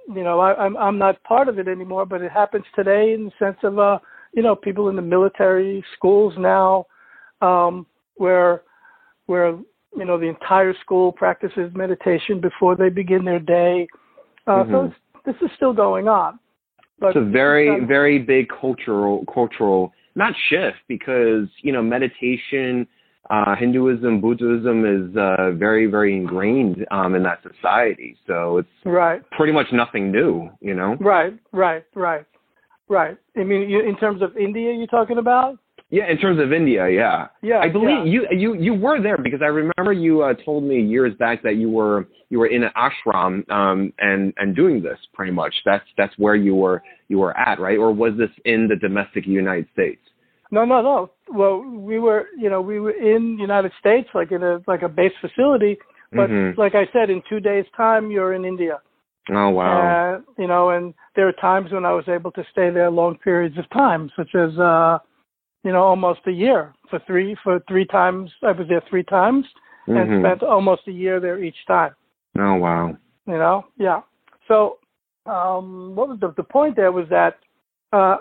You 0.07 0.23
know, 0.23 0.39
I, 0.39 0.55
I'm 0.55 0.77
I'm 0.77 0.97
not 0.97 1.21
part 1.23 1.49
of 1.49 1.59
it 1.59 1.67
anymore, 1.67 2.05
but 2.05 2.21
it 2.21 2.31
happens 2.31 2.65
today 2.75 3.13
in 3.13 3.25
the 3.25 3.31
sense 3.39 3.57
of 3.63 3.79
uh, 3.79 3.99
you 4.33 4.43
know, 4.43 4.55
people 4.55 4.89
in 4.89 4.95
the 4.95 5.01
military 5.01 5.83
schools 5.95 6.33
now, 6.37 6.85
um, 7.41 7.85
where 8.15 8.61
where 9.25 9.57
you 9.95 10.05
know 10.05 10.19
the 10.19 10.27
entire 10.27 10.73
school 10.81 11.11
practices 11.11 11.71
meditation 11.73 12.39
before 12.39 12.75
they 12.75 12.89
begin 12.89 13.25
their 13.25 13.39
day. 13.39 13.87
Uh, 14.45 14.63
mm-hmm. 14.63 14.71
So 14.71 14.93
this 15.25 15.35
is 15.41 15.49
still 15.55 15.73
going 15.73 16.07
on. 16.07 16.39
But 16.99 17.07
it's 17.07 17.17
a 17.17 17.29
very, 17.29 17.83
very 17.85 18.19
big 18.19 18.47
cultural, 18.49 19.25
cultural, 19.33 19.91
not 20.15 20.33
shift 20.49 20.77
because, 20.87 21.47
you 21.61 21.73
know, 21.73 21.81
meditation, 21.81 22.87
uh, 23.29 23.55
Hinduism, 23.55 24.21
Buddhism 24.21 24.85
is 24.85 25.15
uh, 25.17 25.51
very, 25.51 25.87
very 25.87 26.15
ingrained 26.15 26.85
um, 26.91 27.15
in 27.15 27.23
that 27.23 27.39
society. 27.43 28.17
So 28.27 28.57
it's 28.57 28.69
right. 28.85 29.21
pretty 29.31 29.53
much 29.53 29.67
nothing 29.71 30.11
new, 30.11 30.49
you 30.61 30.75
know? 30.75 30.95
Right, 30.99 31.33
right, 31.51 31.83
right, 31.95 32.25
right. 32.87 33.17
I 33.35 33.43
mean, 33.43 33.69
you, 33.69 33.81
in 33.87 33.97
terms 33.97 34.21
of 34.21 34.37
India, 34.37 34.73
you're 34.73 34.87
talking 34.87 35.17
about? 35.17 35.57
Yeah, 35.91 36.09
in 36.09 36.17
terms 36.17 36.39
of 36.41 36.51
India, 36.51 36.89
yeah. 36.89 37.27
Yeah. 37.43 37.59
I 37.59 37.69
believe 37.69 38.05
yeah. 38.05 38.11
you 38.11 38.27
you 38.31 38.55
you 38.55 38.73
were 38.73 39.01
there 39.01 39.17
because 39.17 39.41
I 39.43 39.47
remember 39.47 39.93
you 39.93 40.23
uh, 40.23 40.33
told 40.43 40.63
me 40.63 40.81
years 40.81 41.13
back 41.19 41.43
that 41.43 41.57
you 41.57 41.69
were 41.69 42.07
you 42.29 42.39
were 42.39 42.47
in 42.47 42.63
an 42.63 42.71
ashram 42.75 43.49
um 43.51 43.93
and 43.99 44.33
and 44.37 44.55
doing 44.55 44.81
this 44.81 44.97
pretty 45.13 45.31
much. 45.31 45.53
That's 45.63 45.85
that's 45.95 46.13
where 46.17 46.35
you 46.35 46.55
were 46.55 46.81
you 47.07 47.19
were 47.19 47.37
at, 47.37 47.59
right? 47.59 47.77
Or 47.77 47.93
was 47.93 48.13
this 48.17 48.31
in 48.45 48.67
the 48.67 48.75
domestic 48.75 49.27
United 49.27 49.67
States? 49.73 50.01
No, 50.51 50.63
no, 50.63 50.81
no. 50.81 51.11
Well, 51.29 51.63
we 51.63 51.99
were, 51.99 52.27
you 52.37 52.49
know, 52.49 52.61
we 52.61 52.79
were 52.79 52.91
in 52.91 53.35
the 53.35 53.41
United 53.41 53.71
States 53.79 54.07
like 54.13 54.31
in 54.31 54.43
a 54.43 54.61
like 54.67 54.83
a 54.83 54.89
base 54.89 55.13
facility, 55.19 55.77
but 56.11 56.29
mm-hmm. 56.29 56.59
like 56.59 56.75
I 56.75 56.85
said 56.93 57.09
in 57.09 57.21
2 57.27 57.39
days 57.39 57.65
time 57.75 58.11
you're 58.11 58.33
in 58.33 58.45
India. 58.45 58.79
Oh 59.31 59.49
wow. 59.49 60.15
Uh, 60.17 60.21
you 60.37 60.47
know, 60.47 60.69
and 60.69 60.93
there 61.15 61.27
are 61.27 61.33
times 61.33 61.71
when 61.71 61.85
I 61.85 61.91
was 61.91 62.07
able 62.07 62.31
to 62.33 62.43
stay 62.51 62.69
there 62.69 62.91
long 62.91 63.17
periods 63.17 63.57
of 63.57 63.69
time, 63.71 64.11
such 64.15 64.35
as 64.35 64.57
uh 64.59 64.99
you 65.63 65.71
know, 65.71 65.81
almost 65.81 66.19
a 66.27 66.31
year 66.31 66.73
for 66.89 66.99
three 67.07 67.35
for 67.43 67.59
three 67.67 67.85
times. 67.85 68.31
I 68.43 68.51
was 68.51 68.67
there 68.69 68.83
three 68.87 69.03
times 69.03 69.45
mm-hmm. 69.87 69.97
and 69.97 70.23
spent 70.23 70.43
almost 70.43 70.83
a 70.87 70.91
year 70.91 71.19
there 71.19 71.43
each 71.43 71.57
time. 71.67 71.95
Oh 72.37 72.55
wow! 72.55 72.95
You 73.25 73.37
know, 73.37 73.65
yeah. 73.77 74.01
So, 74.47 74.77
um, 75.25 75.95
what 75.95 76.07
was 76.09 76.19
the 76.19 76.33
the 76.37 76.43
point 76.43 76.75
there 76.75 76.91
was 76.91 77.07
that, 77.09 77.39
uh, 77.91 78.17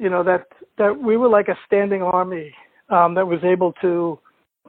you 0.00 0.08
know, 0.08 0.24
that 0.24 0.46
that 0.78 0.98
we 0.98 1.16
were 1.18 1.28
like 1.28 1.48
a 1.48 1.58
standing 1.66 2.02
army 2.02 2.54
um, 2.88 3.14
that 3.14 3.26
was 3.26 3.44
able 3.44 3.72
to 3.82 4.18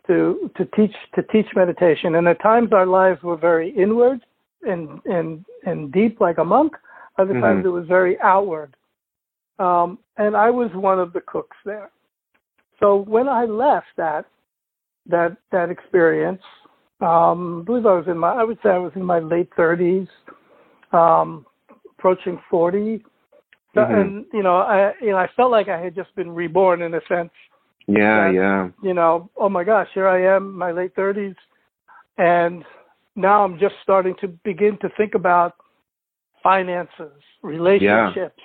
to 0.08 0.52
to 0.58 0.66
teach 0.76 0.94
to 1.16 1.24
teach 1.24 1.48
meditation, 1.56 2.16
and 2.16 2.28
at 2.28 2.42
times 2.42 2.74
our 2.74 2.86
lives 2.86 3.24
were 3.24 3.38
very 3.38 3.70
inward 3.70 4.20
and 4.64 5.00
and 5.06 5.46
and 5.66 5.92
deep, 5.94 6.20
like 6.20 6.38
a 6.38 6.44
monk. 6.44 6.74
Other 7.18 7.34
mm-hmm. 7.34 7.42
times 7.42 7.66
it 7.66 7.70
was 7.70 7.88
very 7.88 8.20
outward. 8.22 8.76
Um, 9.58 10.00
and 10.18 10.36
I 10.36 10.50
was 10.50 10.70
one 10.74 11.00
of 11.00 11.14
the 11.14 11.22
cooks 11.22 11.58
there. 11.66 11.92
So 12.80 12.98
when 12.98 13.30
I 13.30 13.46
left 13.46 13.88
that 13.96 14.26
that 15.06 15.38
that 15.52 15.70
experience, 15.70 16.42
um, 17.00 17.62
I 17.62 17.66
believe 17.66 17.86
I 17.86 17.94
was 17.94 18.06
in 18.08 18.18
my 18.18 18.34
I 18.34 18.44
would 18.44 18.58
say 18.62 18.70
I 18.70 18.80
was 18.80 18.92
in 18.96 19.04
my 19.04 19.20
late 19.20 19.50
thirties, 19.56 20.08
um, 20.92 21.46
approaching 21.98 22.38
40 22.50 23.02
mm-hmm. 23.76 23.94
and 23.94 24.26
you 24.34 24.44
know 24.44 24.58
I 24.58 24.94
you 25.02 25.12
know 25.12 25.18
I 25.18 25.28
felt 25.36 25.52
like 25.52 25.70
I 25.70 25.80
had 25.80 25.96
just 25.96 26.14
been 26.16 26.32
reborn 26.32 26.82
in 26.82 26.94
a 26.94 27.02
sense. 27.08 27.32
Yeah, 27.88 28.28
that, 28.28 28.34
yeah. 28.34 28.70
You 28.84 28.94
know, 28.94 29.30
oh 29.38 29.50
my 29.50 29.64
gosh, 29.64 29.88
here 29.94 30.08
I 30.08 30.36
am, 30.36 30.58
my 30.58 30.72
late 30.72 30.96
thirties, 30.96 31.36
and 32.18 32.64
now 33.16 33.44
I'm 33.44 33.60
just 33.60 33.76
starting 33.84 34.16
to 34.22 34.28
begin 34.28 34.78
to 34.82 34.90
think 34.98 35.16
about 35.16 35.56
finances, 36.44 37.12
relationships, 37.44 38.42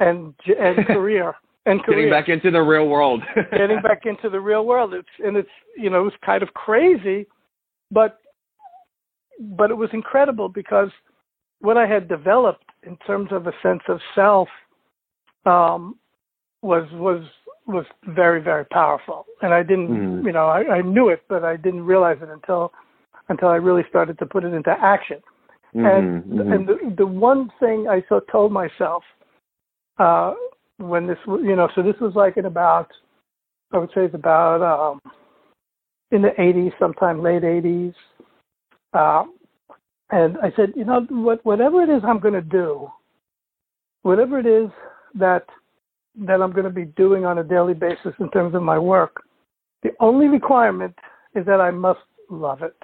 yeah. 0.00 0.08
and 0.08 0.34
and 0.58 0.86
career 0.86 1.34
and 1.66 1.82
career. 1.82 1.96
getting 1.96 2.10
back 2.10 2.28
into 2.28 2.50
the 2.50 2.60
real 2.60 2.88
world. 2.88 3.22
getting 3.50 3.80
back 3.82 4.02
into 4.04 4.28
the 4.28 4.40
real 4.40 4.64
world. 4.64 4.94
It's 4.94 5.08
and 5.24 5.36
it's 5.36 5.50
you 5.76 5.90
know 5.90 6.06
it's 6.06 6.16
kind 6.24 6.42
of 6.42 6.54
crazy, 6.54 7.26
but 7.90 8.18
but 9.40 9.70
it 9.70 9.76
was 9.76 9.90
incredible 9.92 10.48
because 10.48 10.90
what 11.60 11.76
I 11.76 11.86
had 11.86 12.08
developed 12.08 12.64
in 12.86 12.96
terms 12.98 13.28
of 13.30 13.46
a 13.46 13.52
sense 13.62 13.82
of 13.88 14.00
self 14.14 14.48
um, 15.46 15.96
was 16.62 16.88
was 16.92 17.22
was 17.66 17.84
very 18.06 18.42
very 18.42 18.64
powerful, 18.66 19.26
and 19.40 19.54
I 19.54 19.62
didn't 19.62 19.88
mm. 19.88 20.24
you 20.24 20.32
know 20.32 20.46
I, 20.46 20.78
I 20.78 20.82
knew 20.82 21.08
it, 21.08 21.22
but 21.28 21.44
I 21.44 21.56
didn't 21.56 21.84
realize 21.84 22.18
it 22.22 22.28
until 22.28 22.72
until 23.28 23.48
I 23.48 23.56
really 23.56 23.84
started 23.88 24.18
to 24.18 24.26
put 24.26 24.44
it 24.44 24.52
into 24.52 24.70
action. 24.70 25.18
Mm-hmm, 25.74 25.86
and 25.86 26.24
mm-hmm. 26.24 26.52
and 26.52 26.68
the, 26.68 26.94
the 26.98 27.06
one 27.06 27.50
thing 27.60 27.86
I 27.88 28.04
so 28.08 28.20
told 28.30 28.52
myself 28.52 29.02
uh, 29.98 30.34
when 30.78 31.06
this 31.06 31.18
you 31.26 31.56
know 31.56 31.68
so 31.74 31.82
this 31.82 31.96
was 32.00 32.12
like 32.14 32.36
in 32.36 32.44
about 32.44 32.90
I 33.72 33.78
would 33.78 33.90
say 33.90 34.04
it's 34.04 34.14
about 34.14 34.62
um, 34.62 35.00
in 36.10 36.22
the 36.22 36.28
80s, 36.38 36.72
sometime 36.78 37.22
late 37.22 37.42
80s. 37.42 37.94
Uh, 38.92 39.24
and 40.12 40.36
I 40.42 40.52
said, 40.54 40.74
you 40.76 40.84
know, 40.84 41.06
what, 41.08 41.44
whatever 41.44 41.82
it 41.82 41.88
is 41.88 42.02
I'm 42.06 42.20
going 42.20 42.34
to 42.34 42.42
do, 42.42 42.88
whatever 44.02 44.38
it 44.38 44.46
is 44.46 44.70
that 45.14 45.46
that 46.26 46.42
I'm 46.42 46.52
going 46.52 46.64
to 46.64 46.70
be 46.70 46.84
doing 46.84 47.24
on 47.24 47.38
a 47.38 47.44
daily 47.44 47.72
basis 47.72 48.12
in 48.20 48.30
terms 48.30 48.54
of 48.54 48.62
my 48.62 48.78
work, 48.78 49.22
the 49.82 49.92
only 49.98 50.28
requirement 50.28 50.94
is 51.34 51.46
that 51.46 51.58
I 51.58 51.70
must 51.70 52.00
love 52.28 52.60
it. 52.62 52.76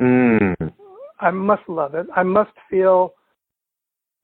Mm. 0.00 0.72
I 1.20 1.30
must 1.30 1.68
love 1.68 1.94
it. 1.94 2.06
I 2.16 2.22
must 2.22 2.52
feel 2.70 3.12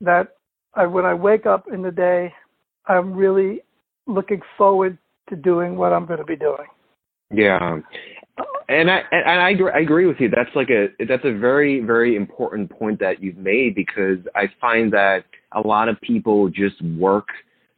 that 0.01 0.37
I, 0.73 0.87
when 0.87 1.05
I 1.05 1.13
wake 1.13 1.45
up 1.45 1.67
in 1.71 1.83
the 1.83 1.91
day, 1.91 2.33
I'm 2.87 3.13
really 3.13 3.61
looking 4.07 4.41
forward 4.57 4.97
to 5.29 5.37
doing 5.37 5.77
what 5.77 5.93
I'm 5.93 6.07
going 6.07 6.19
to 6.19 6.25
be 6.25 6.37
doing. 6.37 6.67
Yeah, 7.31 7.81
and 8.69 8.91
I 8.91 9.03
and 9.11 9.41
I 9.41 9.51
agree, 9.51 9.73
I 9.75 9.81
agree 9.81 10.07
with 10.07 10.19
you. 10.21 10.29
That's 10.29 10.55
like 10.55 10.71
a 10.71 10.89
that's 11.07 11.25
a 11.25 11.33
very 11.33 11.81
very 11.81 12.17
important 12.17 12.71
point 12.71 13.01
that 13.01 13.23
you've 13.23 13.37
made 13.37 13.75
because 13.75 14.19
I 14.35 14.51
find 14.61 14.93
that 14.93 15.25
a 15.53 15.67
lot 15.67 15.89
of 15.89 16.01
people 16.01 16.49
just 16.49 16.81
work 16.97 17.27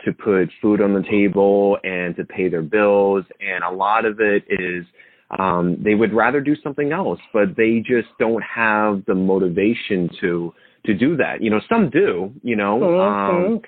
to 0.05 0.13
put 0.13 0.51
food 0.61 0.81
on 0.81 0.95
the 0.95 1.03
table 1.09 1.79
and 1.85 2.17
to 2.17 2.25
pay 2.25 2.49
their 2.49 2.63
bills, 2.63 3.25
and 3.41 3.65
a 3.65 3.71
lot 3.71 4.05
of 4.05 4.21
it 4.21 4.45
is 4.49 4.85
um, 5.39 5.79
they 5.83 5.95
would 5.95 6.13
rather 6.13 6.41
do 6.41 6.55
something 6.63 6.93
else, 6.93 7.21
but 7.33 7.57
they 7.57 7.79
just 7.79 8.09
don't 8.19 8.43
have 8.43 9.05
the 9.07 9.15
motivation 9.15 10.11
to 10.21 10.53
to 10.85 10.95
do 10.95 11.17
that. 11.17 11.43
You 11.43 11.51
know, 11.51 11.61
some 11.69 11.91
do. 11.91 12.33
You 12.43 12.57
know, 12.57 12.81
mm-hmm. 12.81 13.55
um, 13.55 13.61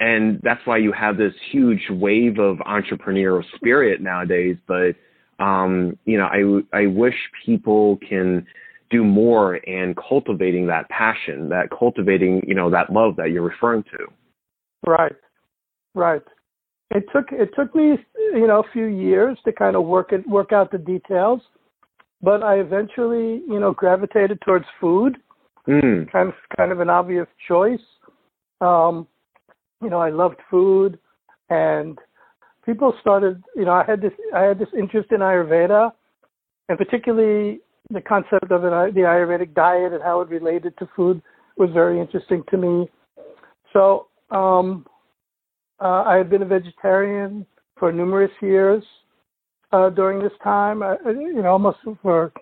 and 0.00 0.40
that's 0.42 0.60
why 0.64 0.78
you 0.78 0.92
have 0.92 1.16
this 1.18 1.34
huge 1.50 1.82
wave 1.90 2.38
of 2.38 2.56
entrepreneurial 2.58 3.44
spirit 3.56 4.00
nowadays. 4.00 4.56
But 4.66 4.96
um, 5.40 5.98
you 6.04 6.18
know, 6.18 6.26
I 6.26 6.78
I 6.78 6.86
wish 6.86 7.14
people 7.44 7.98
can 8.06 8.46
do 8.90 9.04
more 9.04 9.56
in 9.56 9.94
cultivating 9.94 10.66
that 10.66 10.88
passion, 10.88 11.48
that 11.48 11.70
cultivating, 11.76 12.42
you 12.46 12.54
know, 12.54 12.70
that 12.70 12.92
love 12.92 13.16
that 13.16 13.30
you're 13.30 13.42
referring 13.42 13.84
to. 13.84 14.06
Right, 14.86 15.14
right. 15.94 16.22
It 16.90 17.04
took 17.12 17.26
it 17.30 17.50
took 17.56 17.74
me, 17.74 17.96
you 18.34 18.46
know, 18.46 18.60
a 18.60 18.72
few 18.72 18.86
years 18.86 19.38
to 19.44 19.52
kind 19.52 19.76
of 19.76 19.84
work 19.84 20.12
it 20.12 20.28
work 20.28 20.52
out 20.52 20.70
the 20.70 20.78
details, 20.78 21.40
but 22.20 22.42
I 22.42 22.56
eventually, 22.56 23.42
you 23.48 23.60
know, 23.60 23.72
gravitated 23.72 24.40
towards 24.44 24.66
food. 24.80 25.16
Mm. 25.68 26.10
Kind 26.10 26.28
of 26.28 26.34
kind 26.56 26.72
of 26.72 26.80
an 26.80 26.90
obvious 26.90 27.28
choice. 27.46 27.80
Um, 28.60 29.06
you 29.82 29.88
know, 29.88 30.00
I 30.00 30.10
loved 30.10 30.38
food, 30.50 30.98
and 31.48 31.98
people 32.64 32.94
started, 33.00 33.42
you 33.56 33.64
know, 33.64 33.72
I 33.72 33.84
had 33.84 34.00
this, 34.00 34.12
I 34.34 34.42
had 34.42 34.58
this 34.58 34.68
interest 34.76 35.10
in 35.12 35.20
Ayurveda, 35.20 35.92
and 36.68 36.78
particularly 36.78 37.60
the 37.90 38.00
concept 38.00 38.50
of 38.50 38.64
it, 38.64 38.94
the 38.94 39.00
Ayurvedic 39.00 39.54
diet 39.54 39.92
and 39.92 40.02
how 40.02 40.20
it 40.20 40.28
related 40.28 40.76
to 40.78 40.88
food 40.94 41.20
was 41.56 41.70
very 41.72 42.00
interesting 42.00 42.44
to 42.50 42.56
me. 42.56 42.88
So 43.72 44.08
um, 44.30 44.86
uh, 45.80 46.04
I 46.06 46.16
had 46.16 46.30
been 46.30 46.42
a 46.42 46.46
vegetarian 46.46 47.46
for 47.78 47.92
numerous 47.92 48.30
years 48.40 48.84
uh, 49.72 49.90
during 49.90 50.22
this 50.22 50.32
time, 50.42 50.82
uh, 50.82 50.96
you 51.06 51.42
know, 51.42 51.50
almost 51.50 51.78
for 52.02 52.32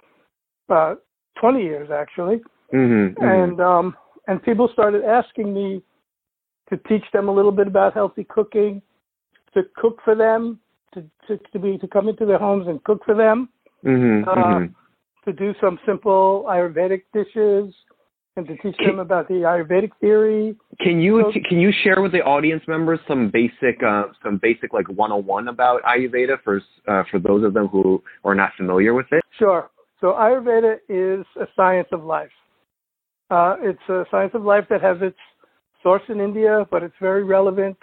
uh, 0.68 0.94
20 1.40 1.62
years 1.62 1.90
actually. 1.90 2.40
Mm-hmm, 2.74 3.22
mm-hmm. 3.22 3.24
And 3.24 3.60
um, 3.60 3.96
and 4.26 4.42
people 4.42 4.68
started 4.72 5.04
asking 5.04 5.54
me 5.54 5.82
to 6.68 6.76
teach 6.88 7.04
them 7.12 7.28
a 7.28 7.32
little 7.32 7.52
bit 7.52 7.66
about 7.66 7.94
healthy 7.94 8.24
cooking, 8.24 8.82
to 9.54 9.62
cook 9.76 10.00
for 10.04 10.14
them, 10.14 10.58
to 10.94 11.04
to, 11.26 11.38
to 11.52 11.58
be 11.58 11.78
to 11.78 11.88
come 11.88 12.08
into 12.08 12.26
their 12.26 12.38
homes 12.38 12.66
and 12.68 12.82
cook 12.84 13.02
for 13.04 13.14
them, 13.14 13.48
mm-hmm, 13.84 14.28
uh, 14.28 14.34
mm-hmm. 14.34 15.30
to 15.30 15.32
do 15.32 15.54
some 15.60 15.78
simple 15.86 16.46
Ayurvedic 16.48 17.02
dishes, 17.12 17.74
and 18.36 18.46
to 18.46 18.56
teach 18.58 18.76
them 18.78 18.98
about 18.98 19.28
the 19.28 19.34
Ayurvedic 19.34 19.90
theory. 20.00 20.56
Can 20.80 21.00
you 21.00 21.30
So- 21.34 21.40
can 21.48 21.60
you 21.60 21.72
share 21.72 22.00
with 22.00 22.12
the 22.12 22.22
audience 22.22 22.62
members 22.66 23.00
some 23.06 23.30
basic 23.30 23.82
uh, 23.82 24.04
some 24.22 24.38
basic 24.38 24.72
like 24.72 24.88
101 24.88 25.48
about 25.48 25.82
Ayurveda 25.82 26.40
for 26.42 26.62
uh, 26.86 27.02
for 27.10 27.18
those 27.18 27.44
of 27.44 27.52
them 27.54 27.68
who 27.68 28.02
are 28.24 28.34
not 28.34 28.52
familiar 28.56 28.94
with 28.94 29.06
it? 29.12 29.22
Sure. 29.38 29.70
So 30.00 30.12
Ayurveda 30.12 30.78
is 30.88 31.26
a 31.40 31.46
science 31.56 31.88
of 31.92 32.04
life. 32.04 32.30
Uh, 33.30 33.56
it's 33.60 33.88
a 33.88 34.04
science 34.10 34.30
of 34.34 34.42
life 34.42 34.64
that 34.70 34.80
has 34.80 34.96
its 35.02 35.18
source 35.82 36.02
in 36.08 36.20
India, 36.20 36.66
but 36.70 36.82
it's 36.82 36.94
very 37.00 37.24
relevant 37.24 37.76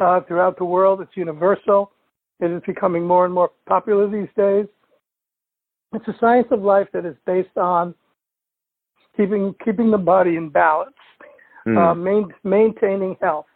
uh, 0.00 0.20
throughout 0.22 0.58
the 0.58 0.64
world. 0.64 1.00
It's 1.00 1.16
universal. 1.16 1.92
It 2.40 2.50
is 2.50 2.62
becoming 2.66 3.06
more 3.06 3.24
and 3.24 3.34
more 3.34 3.50
popular 3.66 4.08
these 4.08 4.28
days. 4.36 4.66
It's 5.94 6.06
a 6.08 6.14
science 6.20 6.48
of 6.50 6.62
life 6.62 6.88
that 6.92 7.06
is 7.06 7.16
based 7.26 7.56
on 7.56 7.94
keeping 9.16 9.54
keeping 9.64 9.90
the 9.90 9.98
body 9.98 10.36
in 10.36 10.50
balance, 10.50 10.94
Mm. 11.66 11.78
uh, 11.78 11.94
main, 11.94 12.32
maintaining 12.44 13.16
health, 13.20 13.46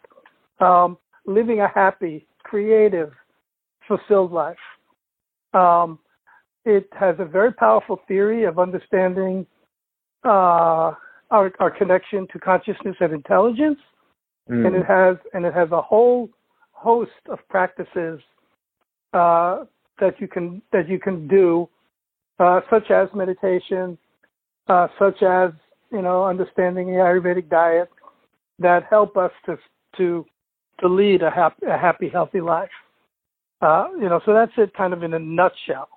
um, 0.59 0.97
living 1.25 1.61
a 1.61 1.67
happy, 1.67 2.27
creative, 2.43 3.13
fulfilled 3.87 4.33
life. 4.33 4.57
Um, 5.53 5.97
it 6.65 6.89
has 6.91 7.15
a 7.19 7.25
very 7.25 7.53
powerful 7.53 8.01
theory 8.07 8.43
of 8.43 8.59
understanding 8.59 9.47
uh, 10.25 10.93
our, 11.31 11.51
our 11.59 11.71
connection 11.71 12.27
to 12.33 12.39
consciousness 12.39 12.95
and 12.99 13.13
intelligence, 13.13 13.79
Mm. 14.51 14.67
and 14.67 14.75
it 14.75 14.85
has 14.85 15.15
and 15.33 15.45
it 15.45 15.53
has 15.53 15.71
a 15.71 15.81
whole 15.81 16.29
host 16.73 17.11
of 17.29 17.39
practices 17.47 18.19
uh, 19.13 19.63
that 19.99 20.19
you 20.19 20.27
can 20.27 20.61
that 20.73 20.89
you 20.89 20.99
can 20.99 21.25
do, 21.27 21.69
uh, 22.39 22.59
such 22.69 22.91
as 22.91 23.07
meditation, 23.13 23.97
uh, 24.67 24.87
such 24.99 25.23
as 25.23 25.51
you 25.91 26.01
know 26.01 26.25
understanding 26.25 26.87
the 26.87 26.93
Ayurvedic 26.93 27.49
diet, 27.49 27.89
that 28.59 28.83
help 28.89 29.15
us 29.15 29.31
to 29.45 29.57
to 29.95 30.25
to 30.81 30.87
lead 30.89 31.21
a 31.21 31.31
happy 31.31 31.65
a 31.67 31.77
happy 31.77 32.09
healthy 32.09 32.41
life. 32.41 32.69
Uh, 33.61 33.87
you 34.01 34.09
know, 34.09 34.19
so 34.25 34.33
that's 34.33 34.51
it, 34.57 34.73
kind 34.73 34.91
of 34.91 35.01
in 35.03 35.13
a 35.13 35.19
nutshell. 35.19 35.87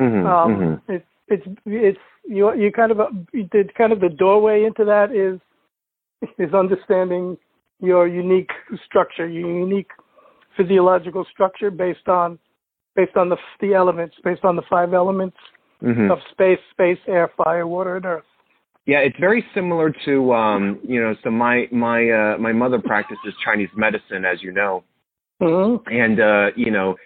Mhm, 0.00 0.26
Um, 0.26 0.56
mhm. 0.56 0.82
It's 0.88 1.06
it's 1.28 1.46
it's 1.66 1.98
you 2.24 2.52
you 2.54 2.72
kind 2.72 2.90
of 2.90 2.98
a, 2.98 3.08
the 3.32 3.68
kind 3.78 3.92
of 3.92 4.00
the 4.00 4.08
doorway 4.08 4.64
into 4.64 4.84
that 4.86 5.12
is 5.12 5.38
is 6.38 6.52
understanding 6.52 7.38
your 7.82 8.06
unique 8.06 8.50
structure, 8.86 9.28
your 9.28 9.50
unique 9.58 9.90
physiological 10.56 11.26
structure 11.30 11.70
based 11.70 12.08
on 12.08 12.38
based 12.94 13.16
on 13.16 13.28
the 13.28 13.36
the 13.60 13.74
elements, 13.74 14.14
based 14.24 14.44
on 14.44 14.56
the 14.56 14.62
five 14.70 14.94
elements 14.94 15.36
Mhm. 15.82 16.10
of 16.10 16.18
space, 16.30 16.60
space, 16.70 16.98
air, 17.06 17.28
fire, 17.36 17.66
water, 17.66 17.96
and 17.96 18.06
earth. 18.06 18.24
Yeah, 18.86 19.00
it's 19.00 19.18
very 19.18 19.44
similar 19.54 19.90
to 20.04 20.32
um, 20.32 20.78
you 20.82 21.00
know. 21.02 21.14
So 21.22 21.30
my 21.30 21.68
my 21.70 22.08
uh, 22.08 22.38
my 22.38 22.52
mother 22.52 22.78
practices 22.80 23.34
Chinese 23.44 23.70
medicine, 23.76 24.24
as 24.24 24.42
you 24.42 24.52
know, 24.52 24.84
Mm-hmm. 25.40 25.92
and 25.92 26.20
uh, 26.20 26.50
you 26.56 26.70
know, 26.70 26.96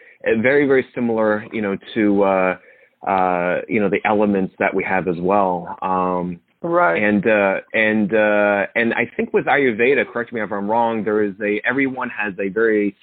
very 0.43 0.67
very 0.67 0.87
similar, 0.95 1.47
you 1.53 1.63
know, 1.63 1.77
to 1.95 2.23
uh, 2.23 2.59
uh, 3.07 3.61
you 3.69 3.81
know 3.81 3.89
the 3.89 4.01
elements 4.05 4.55
that 4.59 4.75
we 4.75 4.85
have 4.85 5.09
as 5.09 5.17
well. 5.21 5.79
Um, 5.81 6.41
Right. 6.63 7.03
and 7.03 7.27
uh, 7.27 7.61
and 7.75 8.13
uh, 8.13 8.67
and 8.75 8.95
I 8.95 9.11
think 9.17 9.33
with 9.33 9.45
Ayurveda, 9.45 10.11
correct 10.11 10.33
me 10.33 10.41
if 10.41 10.51
I'm 10.51 10.69
wrong, 10.69 11.05
there 11.05 11.23
is 11.23 11.35
a 11.43 11.61
everyone 11.69 12.11
has 12.11 12.35
a 12.41 12.49
very 12.49 12.97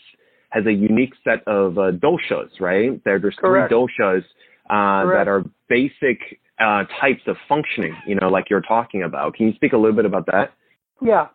has 0.49 0.65
a 0.65 0.71
unique 0.71 1.13
set 1.23 1.47
of 1.47 1.77
uh, 1.77 1.91
doshas, 1.91 2.59
right? 2.59 3.03
There, 3.03 3.19
there's 3.19 3.35
Correct. 3.39 3.71
three 3.71 3.77
doshas 3.77 4.23
uh, 4.69 5.09
that 5.11 5.27
are 5.27 5.43
basic 5.67 6.19
uh, 6.59 6.83
types 7.01 7.21
of 7.27 7.35
functioning, 7.49 7.95
you 8.07 8.15
know, 8.15 8.29
like 8.29 8.45
you're 8.49 8.61
talking 8.61 9.03
about. 9.03 9.33
Can 9.33 9.47
you 9.47 9.53
speak 9.55 9.73
a 9.73 9.77
little 9.77 9.95
bit 9.95 10.05
about 10.05 10.25
that? 10.27 10.53
Yeah. 11.01 11.27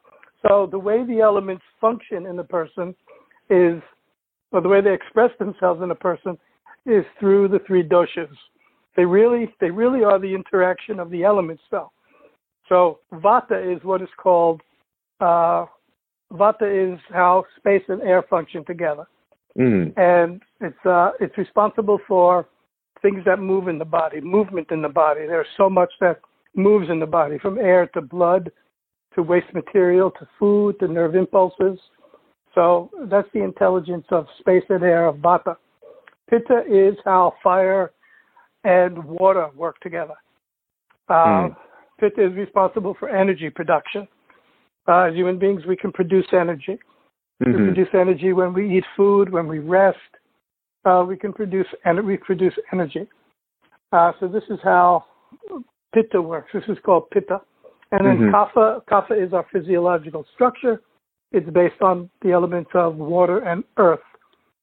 So 0.46 0.68
the 0.70 0.78
way 0.78 1.04
the 1.04 1.20
elements 1.20 1.64
function 1.80 2.26
in 2.26 2.38
a 2.38 2.44
person 2.44 2.94
is, 3.50 3.82
or 4.52 4.60
the 4.60 4.68
way 4.68 4.80
they 4.80 4.94
express 4.94 5.30
themselves 5.38 5.82
in 5.82 5.90
a 5.90 5.96
person 5.96 6.38
is 6.86 7.04
through 7.18 7.48
the 7.48 7.58
three 7.66 7.82
doshas. 7.82 8.30
They 8.96 9.04
really, 9.04 9.52
they 9.60 9.70
really 9.70 10.04
are 10.04 10.18
the 10.18 10.32
interaction 10.34 11.00
of 11.00 11.10
the 11.10 11.24
elements, 11.24 11.62
though. 11.70 11.90
So 12.68 13.00
vata 13.12 13.76
is 13.76 13.82
what 13.84 14.02
is 14.02 14.08
called, 14.16 14.62
uh, 15.20 15.66
vata 16.32 16.94
is 16.94 17.00
how 17.10 17.44
space 17.56 17.82
and 17.88 18.02
air 18.02 18.22
function 18.22 18.64
together, 18.64 19.06
Mm. 19.56 19.92
and 19.96 20.42
it's 20.60 20.86
uh, 20.86 21.12
it's 21.20 21.36
responsible 21.38 21.98
for 22.06 22.46
things 23.02 23.24
that 23.24 23.38
move 23.38 23.68
in 23.68 23.78
the 23.78 23.84
body, 23.84 24.20
movement 24.20 24.70
in 24.70 24.82
the 24.82 24.88
body. 24.88 25.26
There's 25.26 25.46
so 25.56 25.70
much 25.70 25.92
that 26.00 26.20
moves 26.54 26.90
in 26.90 27.00
the 27.00 27.06
body, 27.06 27.38
from 27.38 27.58
air 27.58 27.86
to 27.94 28.00
blood 28.00 28.50
to 29.14 29.22
waste 29.22 29.52
material 29.54 30.10
to 30.12 30.28
food 30.38 30.78
to 30.80 30.88
nerve 30.88 31.14
impulses. 31.14 31.78
So 32.54 32.90
that's 33.04 33.28
the 33.32 33.42
intelligence 33.42 34.06
of 34.10 34.26
space 34.40 34.64
and 34.68 34.82
air 34.82 35.06
of 35.06 35.16
Vata. 35.16 35.56
Pitta 36.28 36.64
is 36.68 36.96
how 37.04 37.34
fire 37.42 37.92
and 38.64 39.02
water 39.04 39.48
work 39.56 39.78
together. 39.80 40.14
Uh, 41.08 41.48
Hmm. 41.48 41.52
Pitta 41.98 42.26
is 42.26 42.34
responsible 42.34 42.94
for 42.98 43.08
energy 43.08 43.50
production. 43.50 44.06
Uh, 44.86 45.08
as 45.08 45.14
human 45.14 45.38
beings, 45.38 45.62
we 45.66 45.76
can 45.76 45.92
produce 45.92 46.26
energy. 46.32 46.78
We 47.40 47.52
Mhm. 47.52 47.66
produce 47.66 47.94
energy 47.94 48.32
when 48.32 48.52
we 48.52 48.78
eat 48.78 48.84
food, 48.96 49.30
when 49.30 49.46
we 49.46 49.58
rest, 49.58 49.98
uh, 50.84 51.04
we 51.06 51.16
can 51.16 51.32
produce 51.32 51.66
and 51.84 52.04
we 52.04 52.16
produce 52.16 52.54
energy. 52.72 53.06
Uh, 53.92 54.12
so 54.18 54.28
this 54.28 54.44
is 54.50 54.60
how 54.62 55.04
pitta 55.92 56.20
works. 56.20 56.52
This 56.52 56.68
is 56.68 56.78
called 56.80 57.10
pitta, 57.10 57.40
and 57.92 58.06
then 58.06 58.18
mm-hmm. 58.18 58.34
kapha. 58.34 58.84
Kapha 58.86 59.14
is 59.20 59.32
our 59.32 59.44
physiological 59.52 60.24
structure. 60.34 60.80
It's 61.32 61.48
based 61.50 61.80
on 61.82 62.10
the 62.22 62.32
elements 62.32 62.70
of 62.74 62.96
water 62.96 63.38
and 63.40 63.62
earth, 63.76 64.04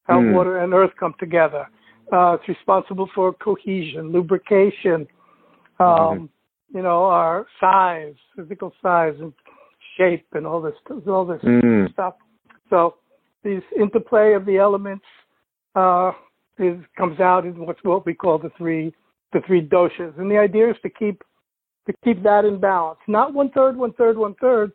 how 0.04 0.20
mm. 0.20 0.34
water 0.34 0.60
and 0.60 0.74
earth 0.74 0.92
come 1.00 1.14
together. 1.20 1.68
Uh, 2.12 2.38
it's 2.40 2.48
responsible 2.48 3.08
for 3.14 3.34
cohesion, 3.34 4.12
lubrication, 4.12 5.08
um, 5.80 5.88
mm-hmm. 5.88 6.26
You 6.76 6.82
know, 6.82 7.06
our 7.06 7.48
size, 7.62 8.16
physical 8.36 8.74
size 8.84 9.14
and 9.22 9.32
shape, 9.98 10.28
and 10.34 10.46
all 10.46 10.62
this, 10.62 10.74
all 11.08 11.26
this 11.26 11.42
mm. 11.42 11.92
stuff. 11.94 12.16
So 12.70 12.96
these 13.46 13.62
interplay 13.80 14.34
of 14.34 14.46
the 14.46 14.58
elements 14.58 15.06
uh, 15.76 16.12
is 16.60 16.78
comes 16.98 17.22
out 17.22 17.46
in 17.46 17.66
what's 17.66 17.80
what 17.84 18.06
we 18.06 18.14
call 18.14 18.38
the 18.38 18.52
three 18.58 18.94
the 19.32 19.40
three 19.48 19.66
doshas, 19.66 20.20
and 20.20 20.30
the 20.30 20.38
idea 20.38 20.70
is 20.70 20.76
to 20.84 20.90
keep 20.90 21.24
to 21.88 21.94
keep 22.04 22.22
that 22.24 22.44
in 22.44 22.60
balance, 22.60 23.00
not 23.08 23.34
one 23.34 23.52
third, 23.52 23.78
one 23.78 23.94
third, 23.94 24.18
one 24.18 24.36
third, 24.42 24.74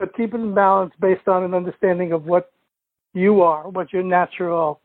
but 0.00 0.14
keep 0.16 0.34
it 0.34 0.40
in 0.40 0.52
balance 0.52 0.92
based 1.00 1.28
on 1.28 1.44
an 1.44 1.54
understanding 1.54 2.12
of 2.12 2.24
what 2.24 2.50
you 3.14 3.42
are, 3.42 3.68
what 3.68 3.92
your 3.92 4.02
natural 4.02 4.80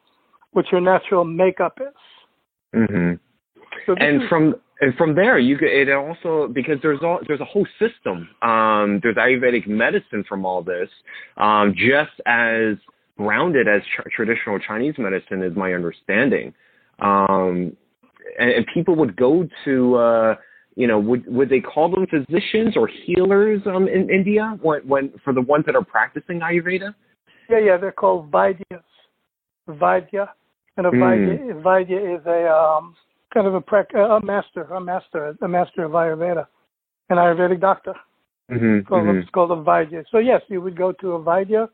what 0.52 0.66
your 0.72 0.82
natural 0.82 1.24
makeup 1.24 1.80
is. 1.82 2.80
Mm-hmm. 2.80 3.14
So 3.88 3.96
and 4.00 4.30
from 4.30 4.56
and 4.82 4.96
from 4.96 5.16
there, 5.16 5.38
you 5.38 5.58
could, 5.58 5.70
it 5.70 5.90
also 5.90 6.48
because 6.52 6.78
there's 6.82 7.00
all 7.04 7.20
there's 7.28 7.40
a 7.40 7.46
whole 7.46 7.68
system. 7.80 8.28
Um, 8.42 9.00
there's 9.04 9.16
Ayurvedic 9.16 9.68
medicine 9.68 10.24
from 10.28 10.46
all 10.46 10.64
this, 10.64 10.90
um, 11.38 11.74
just 11.76 12.20
as 12.26 12.78
grounded 13.18 13.68
as 13.68 13.82
traditional 14.16 14.58
Chinese 14.60 14.96
medicine 14.98 15.44
is 15.44 15.56
my 15.56 15.74
understanding. 15.74 16.54
Um, 17.00 17.78
and, 18.40 18.50
and, 18.52 18.66
people 18.74 18.96
would 18.96 19.16
go 19.16 19.48
to, 19.66 19.96
uh, 19.96 20.36
you 20.76 20.88
know, 20.88 21.00
would 21.00 21.26
would 21.28 21.50
they 21.50 21.60
call 21.60 21.90
them 21.90 22.08
physicians 22.08 22.76
or 22.76 22.88
healers 22.88 23.62
um, 23.66 23.88
in 23.88 24.10
India 24.10 24.58
when, 24.62 24.88
when 24.88 25.14
for 25.24 25.34
the 25.34 25.42
ones 25.42 25.66
that 25.68 25.76
are 25.76 25.84
practicing 25.84 26.40
Ayurveda? 26.40 26.94
Yeah, 27.50 27.60
yeah, 27.60 27.78
they're 27.78 27.92
called 27.92 28.32
Vaidyas. 28.32 28.82
Vaidya, 29.70 30.30
and 30.78 30.88
a 30.88 30.90
mm. 30.90 30.98
Vaidya, 30.98 31.62
Vaidya 31.62 32.20
is 32.20 32.26
a 32.26 32.52
um, 32.52 32.96
kind 33.34 33.48
of 33.48 33.56
a, 33.56 33.98
a 33.98 34.24
master, 34.24 34.64
a 34.64 34.82
master, 34.82 35.36
a 35.42 35.48
master 35.48 35.86
of 35.86 35.92
Ayurveda, 35.92 36.46
an 37.10 37.18
Ayurvedic 37.18 37.62
doctor. 37.62 37.94
Mm-hmm, 38.52 38.80
it's, 38.80 38.88
called, 38.88 39.04
mm-hmm. 39.04 39.20
it's 39.20 39.30
called 39.30 39.52
a 39.52 39.56
Vaidya. 39.56 40.04
So 40.12 40.18
yes, 40.18 40.42
you 40.50 40.62
would 40.62 40.78
go 40.78 40.92
to 40.94 41.14
a 41.14 41.20
Vaidya. 41.20 41.70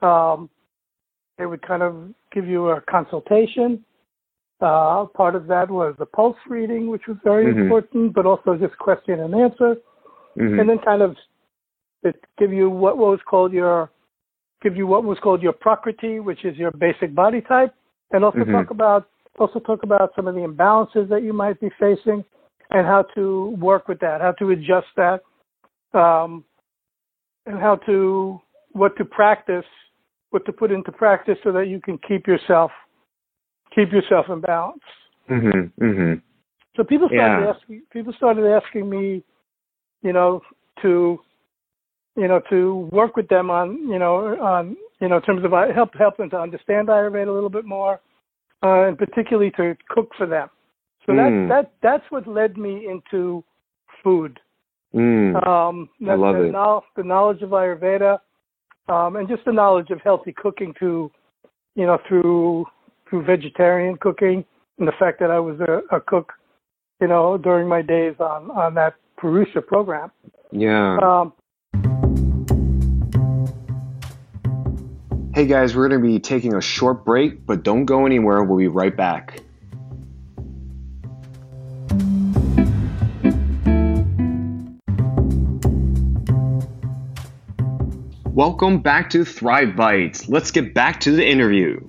Um, 0.00 0.48
they 1.36 1.46
would 1.46 1.62
kind 1.62 1.82
of 1.82 2.14
give 2.32 2.46
you 2.46 2.68
a 2.70 2.80
consultation. 2.80 3.84
Uh, 4.60 5.04
part 5.14 5.36
of 5.36 5.46
that 5.46 5.70
was 5.70 5.94
the 5.98 6.06
pulse 6.06 6.36
reading, 6.48 6.88
which 6.88 7.02
was 7.06 7.16
very 7.22 7.46
mm-hmm. 7.46 7.62
important, 7.62 8.14
but 8.14 8.26
also 8.26 8.56
just 8.56 8.76
question 8.78 9.20
and 9.20 9.34
answer, 9.34 9.76
mm-hmm. 10.36 10.58
and 10.58 10.68
then 10.68 10.78
kind 10.84 11.02
of 11.02 11.14
give 12.38 12.52
you 12.52 12.68
what 12.70 12.96
was 12.96 13.20
called 13.28 13.52
your 13.52 13.90
give 14.62 14.76
you 14.76 14.86
what 14.86 15.04
was 15.04 15.18
called 15.22 15.42
your 15.42 15.52
prakriti, 15.52 16.18
which 16.18 16.44
is 16.44 16.56
your 16.56 16.72
basic 16.72 17.14
body 17.14 17.40
type, 17.40 17.72
and 18.10 18.24
also 18.24 18.38
mm-hmm. 18.38 18.52
talk 18.52 18.70
about 18.70 19.08
also 19.40 19.58
talk 19.60 19.82
about 19.82 20.12
some 20.16 20.26
of 20.26 20.34
the 20.34 20.40
imbalances 20.40 21.08
that 21.08 21.22
you 21.22 21.32
might 21.32 21.60
be 21.60 21.70
facing 21.78 22.24
and 22.70 22.86
how 22.86 23.02
to 23.14 23.56
work 23.60 23.88
with 23.88 23.98
that, 24.00 24.20
how 24.20 24.32
to 24.32 24.50
adjust 24.50 24.86
that, 24.96 25.20
um, 25.98 26.44
and 27.46 27.58
how 27.58 27.76
to 27.86 28.40
what 28.72 28.96
to 28.96 29.04
practice 29.04 29.64
what 30.30 30.44
to 30.44 30.52
put 30.52 30.70
into 30.70 30.92
practice 30.92 31.38
so 31.42 31.52
that 31.52 31.68
you 31.68 31.80
can 31.80 31.98
keep 32.06 32.26
yourself 32.26 32.70
keep 33.74 33.92
yourself 33.92 34.26
in 34.28 34.40
balance. 34.40 34.80
Mm-hmm, 35.30 35.84
mm-hmm. 35.84 36.14
So 36.76 36.84
people 36.84 37.08
started 37.08 37.44
yeah. 37.44 37.52
asking 37.54 37.82
people 37.92 38.12
started 38.16 38.44
asking 38.46 38.88
me, 38.88 39.22
you 40.02 40.12
know, 40.12 40.42
to 40.82 41.18
you 42.16 42.28
know 42.28 42.40
to 42.50 42.88
work 42.92 43.16
with 43.16 43.28
them 43.28 43.50
on 43.50 43.88
you 43.88 43.98
know 43.98 44.38
on 44.40 44.76
you 45.00 45.08
know 45.08 45.16
in 45.16 45.22
terms 45.22 45.44
of 45.44 45.52
uh, 45.52 45.72
help 45.74 45.90
help 45.98 46.16
them 46.16 46.30
to 46.30 46.38
understand 46.38 46.88
Ayurveda 46.88 47.28
a 47.28 47.32
little 47.32 47.50
bit 47.50 47.64
more, 47.64 48.00
uh, 48.62 48.86
and 48.86 48.98
particularly 48.98 49.50
to 49.52 49.76
cook 49.88 50.10
for 50.16 50.26
them. 50.26 50.48
So 51.06 51.12
mm. 51.12 51.48
that 51.48 51.54
that 51.54 51.72
that's 51.82 52.10
what 52.10 52.26
led 52.26 52.56
me 52.56 52.88
into 52.88 53.44
food. 54.02 54.38
Mm. 54.94 55.46
Um, 55.46 55.88
I 56.08 56.14
love 56.14 56.36
the, 56.36 56.44
it. 56.44 56.82
the 56.96 57.02
knowledge 57.04 57.42
of 57.42 57.50
Ayurveda, 57.50 58.18
um, 58.88 59.16
and 59.16 59.28
just 59.28 59.44
the 59.44 59.52
knowledge 59.52 59.90
of 59.90 60.00
healthy 60.02 60.32
cooking 60.32 60.74
to, 60.80 61.10
you 61.74 61.86
know, 61.86 61.98
through 62.08 62.66
through 63.08 63.24
vegetarian 63.24 63.96
cooking 63.96 64.44
and 64.78 64.88
the 64.88 64.92
fact 64.98 65.18
that 65.20 65.30
I 65.30 65.38
was 65.38 65.58
a, 65.60 65.96
a 65.96 66.00
cook, 66.00 66.32
you 67.00 67.08
know, 67.08 67.38
during 67.38 67.68
my 67.68 67.82
days 67.82 68.14
on 68.20 68.50
on 68.50 68.74
that 68.74 68.94
Purusha 69.18 69.60
program. 69.60 70.10
Yeah. 70.50 70.98
Um, 71.02 71.32
hey 75.38 75.46
guys, 75.46 75.76
we're 75.76 75.88
going 75.88 76.02
to 76.02 76.04
be 76.04 76.18
taking 76.18 76.52
a 76.56 76.60
short 76.60 77.04
break, 77.04 77.46
but 77.46 77.62
don't 77.62 77.84
go 77.84 78.06
anywhere. 78.06 78.42
We'll 78.42 78.58
be 78.58 78.66
right 78.66 78.96
back. 78.96 79.40
Welcome 88.24 88.80
back 88.82 89.10
to 89.10 89.24
Thrive 89.24 89.76
Bites. 89.76 90.28
Let's 90.28 90.50
get 90.50 90.74
back 90.74 90.98
to 91.02 91.12
the 91.12 91.24
interview. 91.24 91.88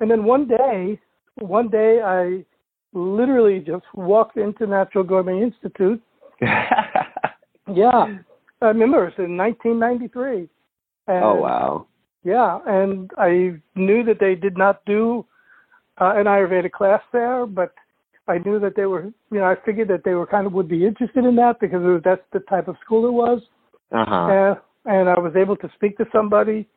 And 0.00 0.10
then 0.10 0.24
one 0.24 0.48
day, 0.48 0.98
one 1.36 1.68
day 1.68 2.00
I 2.02 2.44
literally 2.92 3.60
just 3.60 3.84
walked 3.94 4.36
into 4.36 4.66
Natural 4.66 5.04
Gourmet 5.04 5.40
Institute. 5.40 6.02
yeah, 6.40 8.18
I 8.60 8.66
remember 8.66 9.06
it 9.06 9.14
was 9.18 9.26
in 9.26 9.36
1993. 9.36 10.48
And, 11.06 11.24
oh 11.24 11.34
wow! 11.36 11.86
Yeah, 12.24 12.58
and 12.66 13.10
I 13.16 13.60
knew 13.74 14.04
that 14.04 14.20
they 14.20 14.34
did 14.34 14.58
not 14.58 14.84
do 14.84 15.24
uh, 16.00 16.12
an 16.16 16.26
Ayurveda 16.26 16.70
class 16.70 17.00
there, 17.12 17.46
but 17.46 17.72
I 18.28 18.38
knew 18.38 18.60
that 18.60 18.76
they 18.76 18.84
were, 18.84 19.04
you 19.30 19.38
know, 19.38 19.44
I 19.44 19.54
figured 19.64 19.88
that 19.88 20.04
they 20.04 20.12
were 20.12 20.26
kind 20.26 20.46
of 20.46 20.52
would 20.52 20.68
be 20.68 20.86
interested 20.86 21.24
in 21.24 21.36
that 21.36 21.60
because 21.60 21.80
was, 21.80 22.02
that's 22.04 22.22
the 22.32 22.40
type 22.40 22.68
of 22.68 22.76
school 22.84 23.08
it 23.08 23.12
was. 23.12 23.40
Uh-huh. 23.90 24.58
And, 24.84 24.98
and 24.98 25.08
I 25.08 25.18
was 25.18 25.32
able 25.34 25.56
to 25.56 25.70
speak 25.74 25.96
to 25.98 26.04
somebody 26.12 26.68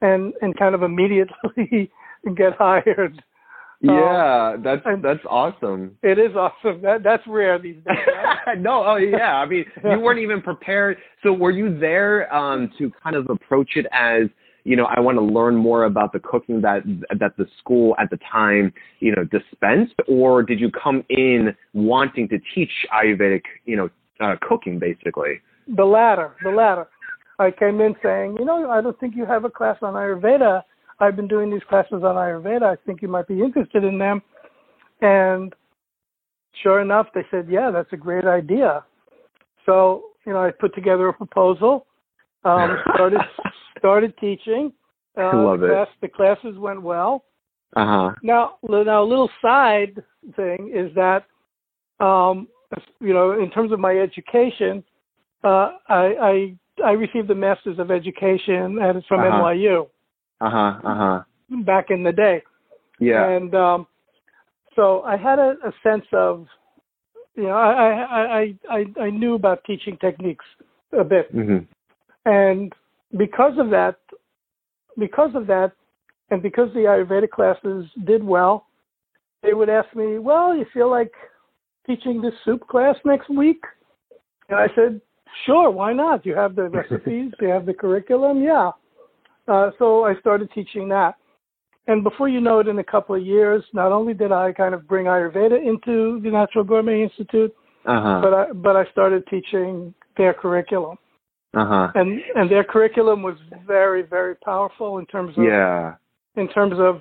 and, 0.00 0.32
and 0.42 0.58
kind 0.58 0.74
of 0.74 0.82
immediately 0.82 1.90
get 2.36 2.54
hired. 2.58 3.22
Yeah, 3.82 4.52
um, 4.56 4.62
that's 4.62 4.82
that's 5.02 5.24
awesome. 5.28 5.96
It 6.02 6.18
is 6.18 6.36
awesome. 6.36 6.82
That 6.82 7.02
that's 7.02 7.22
rare 7.26 7.58
these 7.58 7.76
days. 7.76 7.96
Right? 8.46 8.58
no, 8.58 8.84
oh 8.84 8.96
yeah. 8.96 9.36
I 9.36 9.46
mean, 9.46 9.64
you 9.82 9.98
weren't 10.00 10.20
even 10.20 10.42
prepared. 10.42 10.98
So 11.22 11.32
were 11.32 11.50
you 11.50 11.78
there 11.78 12.32
um, 12.34 12.70
to 12.78 12.92
kind 13.02 13.16
of 13.16 13.30
approach 13.30 13.70
it 13.76 13.86
as 13.90 14.28
you 14.64 14.76
know, 14.76 14.84
I 14.84 15.00
want 15.00 15.16
to 15.16 15.22
learn 15.22 15.56
more 15.56 15.84
about 15.84 16.12
the 16.12 16.20
cooking 16.20 16.60
that 16.62 16.82
that 17.18 17.36
the 17.36 17.46
school 17.58 17.94
at 17.98 18.10
the 18.10 18.18
time, 18.30 18.72
you 19.00 19.14
know, 19.14 19.24
dispensed, 19.24 19.94
or 20.06 20.42
did 20.42 20.60
you 20.60 20.70
come 20.70 21.04
in 21.08 21.54
wanting 21.72 22.28
to 22.28 22.38
teach 22.54 22.70
Ayurvedic, 22.92 23.42
you 23.64 23.76
know, 23.76 23.90
uh, 24.20 24.36
cooking 24.42 24.78
basically? 24.78 25.40
The 25.74 25.84
latter, 25.84 26.34
the 26.42 26.50
latter. 26.50 26.88
I 27.38 27.50
came 27.50 27.80
in 27.80 27.94
saying, 28.02 28.36
you 28.38 28.44
know, 28.44 28.68
I 28.70 28.82
don't 28.82 28.98
think 29.00 29.16
you 29.16 29.24
have 29.24 29.44
a 29.44 29.50
class 29.50 29.78
on 29.80 29.94
Ayurveda. 29.94 30.62
I've 31.00 31.16
been 31.16 31.28
doing 31.28 31.50
these 31.50 31.62
classes 31.68 32.02
on 32.02 32.16
Ayurveda. 32.16 32.62
I 32.62 32.76
think 32.84 33.02
you 33.02 33.08
might 33.08 33.26
be 33.26 33.40
interested 33.40 33.84
in 33.84 33.98
them. 33.98 34.22
And 35.00 35.54
sure 36.62 36.80
enough, 36.80 37.06
they 37.14 37.24
said, 37.30 37.46
yeah, 37.48 37.70
that's 37.70 37.92
a 37.92 37.96
great 37.96 38.26
idea. 38.26 38.84
So, 39.66 40.04
you 40.26 40.32
know, 40.32 40.42
I 40.42 40.50
put 40.50 40.74
together 40.74 41.08
a 41.08 41.12
proposal, 41.12 41.86
um, 42.44 42.78
started 42.94 43.20
started 43.78 44.14
teaching. 44.18 44.72
Uh, 45.16 45.36
Love 45.36 45.60
the 45.60 45.68
class, 45.68 45.88
it. 45.88 46.00
The 46.02 46.08
classes 46.08 46.58
went 46.58 46.82
well. 46.82 47.24
Uh 47.76 47.86
huh. 47.86 48.14
Now, 48.22 48.56
now, 48.62 49.02
a 49.02 49.04
little 49.04 49.30
side 49.40 50.02
thing 50.36 50.72
is 50.74 50.94
that, 50.94 51.24
um, 52.04 52.48
you 53.00 53.14
know, 53.14 53.32
in 53.40 53.50
terms 53.50 53.72
of 53.72 53.80
my 53.80 53.96
education, 53.96 54.84
uh, 55.44 55.72
I, 55.88 56.54
I 56.78 56.84
I 56.84 56.90
received 56.92 57.30
a 57.30 57.34
master's 57.34 57.78
of 57.78 57.90
education 57.90 58.78
and 58.80 58.98
it's 58.98 59.06
from 59.06 59.20
uh-huh. 59.20 59.42
NYU. 59.42 59.88
Uh 60.40 60.50
huh. 60.50 60.80
Uh 60.84 60.94
huh. 60.94 61.22
Back 61.64 61.86
in 61.90 62.02
the 62.02 62.12
day. 62.12 62.42
Yeah. 62.98 63.28
And 63.28 63.54
um, 63.54 63.86
so 64.76 65.02
I 65.02 65.16
had 65.16 65.38
a, 65.38 65.54
a 65.64 65.72
sense 65.82 66.04
of, 66.12 66.46
you 67.34 67.44
know, 67.44 67.50
I 67.50 67.90
I 67.90 68.18
I 68.18 68.54
I, 68.70 69.00
I 69.02 69.10
knew 69.10 69.34
about 69.34 69.64
teaching 69.64 69.96
techniques 70.00 70.44
a 70.98 71.04
bit, 71.04 71.34
mm-hmm. 71.34 71.58
and 72.30 72.72
because 73.16 73.54
of 73.58 73.70
that, 73.70 73.96
because 74.98 75.30
of 75.34 75.46
that, 75.46 75.72
and 76.30 76.42
because 76.42 76.68
the 76.74 76.80
Ayurveda 76.80 77.30
classes 77.30 77.86
did 78.04 78.22
well, 78.22 78.66
they 79.42 79.54
would 79.54 79.68
ask 79.68 79.94
me, 79.94 80.18
"Well, 80.18 80.56
you 80.56 80.66
feel 80.72 80.90
like 80.90 81.12
teaching 81.86 82.20
this 82.20 82.34
soup 82.44 82.66
class 82.68 82.96
next 83.04 83.30
week?" 83.30 83.62
And 84.48 84.58
I 84.58 84.66
said, 84.74 85.00
"Sure, 85.46 85.70
why 85.70 85.92
not? 85.92 86.26
You 86.26 86.34
have 86.34 86.54
the 86.56 86.68
recipes, 86.68 87.32
you 87.40 87.48
have 87.48 87.66
the 87.66 87.74
curriculum, 87.74 88.42
yeah." 88.42 88.72
Uh, 89.48 89.70
so 89.78 90.04
I 90.04 90.14
started 90.20 90.50
teaching 90.52 90.88
that. 90.90 91.14
And 91.86 92.04
before 92.04 92.28
you 92.28 92.40
know 92.40 92.60
it, 92.60 92.68
in 92.68 92.78
a 92.78 92.84
couple 92.84 93.14
of 93.16 93.24
years, 93.24 93.64
not 93.72 93.90
only 93.90 94.14
did 94.14 94.32
I 94.32 94.52
kind 94.52 94.74
of 94.74 94.86
bring 94.86 95.06
Ayurveda 95.06 95.58
into 95.60 96.20
the 96.22 96.30
Natural 96.30 96.62
Gourmet 96.64 97.02
Institute, 97.02 97.54
Uh-huh. 97.86 98.20
but 98.22 98.34
I 98.34 98.52
but 98.52 98.76
I 98.76 98.84
started 98.92 99.26
teaching 99.28 99.94
their 100.16 100.34
curriculum, 100.34 100.98
Uh-huh. 101.54 101.88
and 101.94 102.20
and 102.36 102.50
their 102.50 102.62
curriculum 102.64 103.22
was 103.22 103.36
very 103.66 104.02
very 104.02 104.34
powerful 104.36 104.98
in 104.98 105.06
terms 105.06 105.36
of 105.38 105.44
Yeah. 105.44 105.94
in 106.36 106.46
terms 106.48 106.78
of 106.78 107.00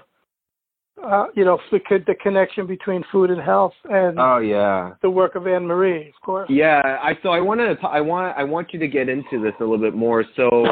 uh, 1.04 1.28
you 1.36 1.46
know 1.46 1.60
the, 1.72 1.80
the 2.08 2.16
connection 2.16 2.66
between 2.66 3.04
food 3.12 3.30
and 3.30 3.42
health 3.42 3.74
and 3.90 4.20
Oh 4.20 4.38
yeah. 4.40 4.94
the 5.02 5.10
work 5.10 5.36
of 5.36 5.46
Anne 5.48 5.68
Marie, 5.68 6.08
of 6.10 6.20
course. 6.22 6.50
Yeah, 6.50 6.82
I 7.10 7.18
so 7.22 7.30
I 7.30 7.42
want 7.42 7.60
to 7.60 7.88
I 7.88 8.02
want 8.02 8.36
I 8.38 8.44
want 8.44 8.74
you 8.74 8.80
to 8.80 8.88
get 8.88 9.08
into 9.10 9.42
this 9.42 9.54
a 9.60 9.64
little 9.64 9.78
bit 9.78 9.94
more. 9.94 10.24
So, 10.36 10.66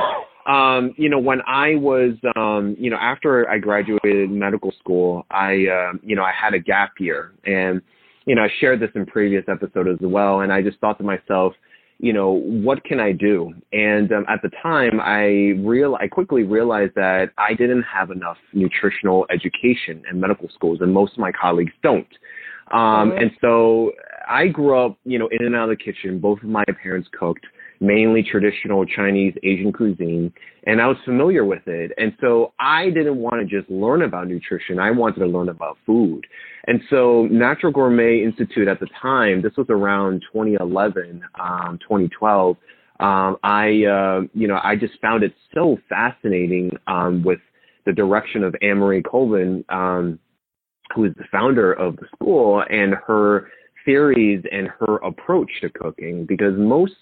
um, 0.47 0.93
you 0.97 1.10
know, 1.10 1.19
when 1.19 1.41
I 1.45 1.75
was 1.75 2.13
um, 2.36 2.75
you 2.79 2.89
know, 2.89 2.97
after 2.97 3.49
I 3.49 3.60
graduated 3.60 4.31
medical 4.31 4.71
school, 4.79 5.25
I 5.29 5.67
uh, 5.67 5.93
you 6.01 6.15
know, 6.15 6.23
I 6.23 6.31
had 6.31 6.53
a 6.53 6.60
gap 6.60 6.93
year 6.99 7.33
and 7.45 7.81
you 8.25 8.36
know, 8.36 8.43
I 8.43 8.49
shared 8.60 8.79
this 8.79 8.89
in 8.95 9.05
previous 9.05 9.45
episode 9.47 9.88
as 9.88 9.99
well 10.01 10.41
and 10.41 10.51
I 10.51 10.62
just 10.62 10.79
thought 10.79 10.97
to 10.97 11.03
myself, 11.03 11.53
you 11.99 12.13
know, 12.13 12.31
what 12.31 12.83
can 12.83 12.99
I 12.99 13.12
do? 13.12 13.53
And 13.73 14.12
um, 14.12 14.25
at 14.29 14.41
the 14.41 14.49
time, 14.62 14.99
I 15.01 15.60
real 15.65 15.95
I 15.99 16.07
quickly 16.07 16.43
realized 16.43 16.95
that 16.95 17.31
I 17.38 17.53
didn't 17.53 17.83
have 17.83 18.12
enough 18.12 18.38
nutritional 18.53 19.25
education 19.29 20.03
in 20.10 20.19
medical 20.19 20.49
schools, 20.53 20.79
and 20.81 20.93
most 20.93 21.13
of 21.13 21.19
my 21.19 21.31
colleagues 21.31 21.73
don't. 21.83 22.07
Um, 22.71 23.12
Mhm. 23.12 23.21
And 23.21 23.31
so 23.41 23.93
I 24.27 24.47
grew 24.47 24.77
up, 24.77 24.97
you 25.05 25.17
know, 25.17 25.27
in 25.27 25.45
and 25.45 25.55
out 25.55 25.69
of 25.69 25.77
the 25.77 25.83
kitchen. 25.83 26.19
Both 26.19 26.43
of 26.43 26.49
my 26.49 26.65
parents 26.83 27.10
cooked 27.17 27.45
mainly 27.80 28.24
traditional 28.24 28.86
Chinese 28.86 29.34
Asian 29.44 29.72
cuisine, 29.72 30.34
and 30.66 30.82
I 30.82 30.88
was 30.88 30.98
familiar 31.06 31.46
with 31.46 31.68
it. 31.68 31.92
And 31.98 32.13
so 32.20 32.54
I 32.60 32.86
didn't 32.90 33.18
want 33.18 33.36
to 33.40 33.46
just 33.46 33.70
learn 33.70 34.02
about 34.02 34.28
nutrition. 34.28 34.80
I 34.80 34.92
wanted 34.92 35.20
to 35.20 35.28
learn 35.28 35.50
about 35.50 35.78
food. 35.86 36.26
And 36.68 36.82
so 36.90 37.28
Natural 37.32 37.72
Gourmet 37.72 38.24
Institute 38.24 38.68
at 38.68 38.80
the 38.80 38.88
time, 39.02 39.42
this 39.42 39.54
was 39.58 39.68
around 39.70 40.24
2011, 40.34 41.24
um, 41.40 41.80
2012. 41.82 42.58
Um, 43.00 43.38
I, 43.44 43.86
uh, 43.86 44.22
you 44.34 44.48
know, 44.48 44.60
I 44.63 44.76
just 44.76 45.00
found 45.00 45.24
it 45.24 45.34
so 45.54 45.78
fascinating 45.88 46.72
um, 46.88 47.24
with 47.24 47.40
the 47.86 47.94
direction 47.94 48.44
of 48.44 48.56
Anne 48.62 48.80
Marie 48.80 49.04
Colbin, 49.04 49.63
um, 49.70 50.20
who 50.94 51.06
is 51.06 51.13
the 51.18 51.24
founder 51.32 51.72
of 51.72 51.96
the 51.98 52.06
school, 52.16 52.63
and 52.70 52.96
her 53.06 53.50
theories 53.88 54.43
and 54.52 54.67
her 54.80 54.97
approach 54.97 55.50
to 55.62 55.69
cooking. 55.69 56.26
Because 56.26 56.54
most 56.58 56.93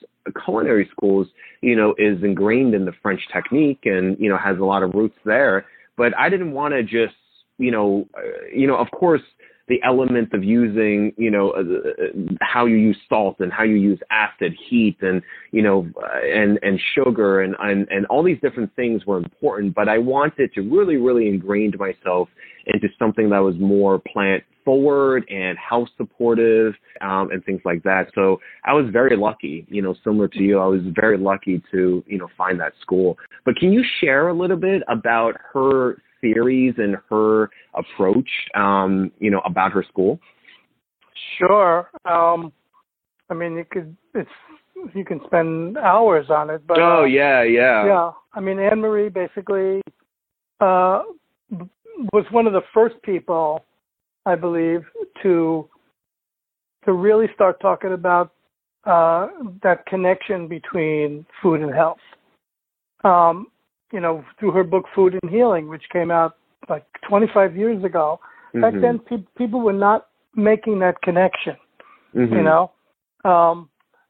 culinary 0.45 0.87
schools, 0.91 1.27
you 1.61 1.75
know, 1.75 1.95
is 1.97 2.23
ingrained 2.23 2.73
in 2.73 2.85
the 2.85 2.93
French 3.01 3.21
technique 3.33 3.81
and 3.85 4.17
you 4.19 4.29
know 4.29 4.37
has 4.37 4.57
a 4.59 4.63
lot 4.63 4.83
of 4.83 4.93
roots 4.93 5.17
there. 5.25 5.65
But 5.97 6.17
I 6.17 6.29
didn't 6.29 6.51
want 6.51 6.73
to 6.73 6.83
just, 6.83 7.15
you 7.57 7.71
know, 7.71 8.07
uh, 8.17 8.21
you 8.53 8.67
know, 8.67 8.75
of 8.75 8.91
course 8.91 9.21
the 9.67 9.81
elements 9.83 10.31
of 10.33 10.43
using, 10.43 11.11
you 11.17 11.31
know, 11.31 11.51
uh, 11.51 11.59
uh, 11.59 12.35
how 12.41 12.65
you 12.65 12.75
use 12.75 12.97
salt 13.09 13.37
and 13.39 13.51
how 13.51 13.63
you 13.63 13.75
use 13.75 13.99
acid, 14.11 14.53
heat, 14.69 14.97
and 15.01 15.21
you 15.51 15.61
know, 15.61 15.87
uh, 16.01 16.19
and 16.25 16.59
and 16.61 16.79
sugar, 16.93 17.41
and, 17.41 17.55
and 17.59 17.87
and 17.89 18.05
all 18.07 18.23
these 18.23 18.39
different 18.41 18.75
things 18.75 19.05
were 19.05 19.17
important. 19.17 19.73
But 19.73 19.89
I 19.89 19.97
wanted 19.97 20.53
to 20.53 20.61
really, 20.61 20.97
really 20.97 21.27
ingrain 21.27 21.73
myself 21.79 22.29
into 22.67 22.87
something 22.99 23.29
that 23.29 23.39
was 23.39 23.55
more 23.59 23.99
plant 23.99 24.43
forward 24.63 25.23
and 25.29 25.57
health 25.57 25.87
supportive 25.95 26.73
um, 27.01 27.29
and 27.31 27.45
things 27.45 27.61
like 27.63 27.83
that. 27.83 28.07
So 28.15 28.39
I 28.65 28.73
was 28.73 28.85
very 28.91 29.15
lucky, 29.15 29.65
you 29.69 29.81
know, 29.81 29.95
similar 30.03 30.27
to 30.29 30.39
you, 30.39 30.59
I 30.59 30.65
was 30.65 30.81
very 30.95 31.17
lucky 31.17 31.61
to, 31.71 32.03
you 32.07 32.17
know, 32.17 32.27
find 32.35 32.59
that 32.59 32.73
school. 32.81 33.17
But 33.45 33.55
can 33.57 33.71
you 33.71 33.83
share 34.01 34.27
a 34.27 34.33
little 34.33 34.57
bit 34.57 34.81
about 34.87 35.35
her 35.53 36.01
theories 36.21 36.75
and 36.77 36.97
her 37.09 37.49
approach, 37.73 38.29
um, 38.55 39.11
you 39.19 39.31
know, 39.31 39.41
about 39.45 39.71
her 39.71 39.83
school? 39.83 40.19
Sure. 41.37 41.89
Um, 42.05 42.51
I 43.29 43.33
mean, 43.33 43.55
you 43.55 43.65
could 43.69 43.95
it's 44.13 44.29
you 44.93 45.05
can 45.05 45.19
spend 45.25 45.77
hours 45.77 46.27
on 46.29 46.49
it, 46.49 46.65
but 46.67 46.79
oh 46.79 47.01
uh, 47.01 47.05
yeah, 47.05 47.43
yeah, 47.43 47.85
yeah. 47.85 48.11
I 48.33 48.39
mean, 48.39 48.59
Anne 48.59 48.79
Marie 48.79 49.09
basically 49.09 49.81
uh, 50.59 51.03
was 52.13 52.25
one 52.31 52.45
of 52.47 52.53
the 52.53 52.61
first 52.73 52.95
people, 53.03 53.63
I 54.25 54.35
believe, 54.35 54.81
to 55.23 55.67
to 56.85 56.93
really 56.93 57.27
start 57.33 57.59
talking 57.59 57.93
about 57.93 58.31
uh, 58.85 59.27
that 59.63 59.85
connection 59.87 60.47
between 60.47 61.25
food 61.41 61.61
and 61.61 61.73
health. 61.73 61.97
Um, 63.03 63.47
you 63.95 64.01
know, 64.01 64.25
through 64.37 64.51
her 64.51 64.65
book 64.65 64.85
Food 64.93 65.17
and 65.23 65.31
Healing, 65.31 65.69
which 65.69 65.83
came 65.89 66.11
out 66.11 66.35
like 66.67 66.85
25 67.07 67.55
years 67.55 67.81
ago. 67.83 68.19
Back 68.53 68.73
Mhm. 68.73 68.81
then, 68.81 68.99
pe- 68.99 69.27
people 69.37 69.61
were 69.61 69.79
not 69.87 70.07
making 70.35 70.79
that 70.79 71.01
connection. 71.01 71.55
Mhm. 72.13 72.35
You 72.37 72.43
know, 72.43 72.71
um, 73.23 73.69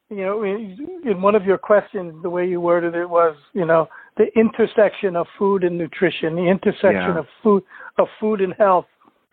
you 0.10 0.24
know, 0.26 0.44
in 0.44 1.22
one 1.22 1.36
of 1.36 1.46
your 1.46 1.58
questions, 1.58 2.22
the 2.24 2.30
way 2.30 2.46
you 2.48 2.60
worded 2.60 2.96
it 2.96 3.10
was, 3.10 3.36
you 3.54 3.66
know, 3.66 3.88
the 4.18 4.28
intersection 4.38 5.16
of 5.16 5.28
food 5.38 5.64
and 5.64 5.78
nutrition, 5.78 6.36
the 6.36 6.48
intersection 6.48 7.14
Yeah. 7.14 7.20
of 7.20 7.28
food 7.44 7.64
of 7.98 8.10
food 8.20 8.42
and 8.42 8.54
health, 8.54 8.88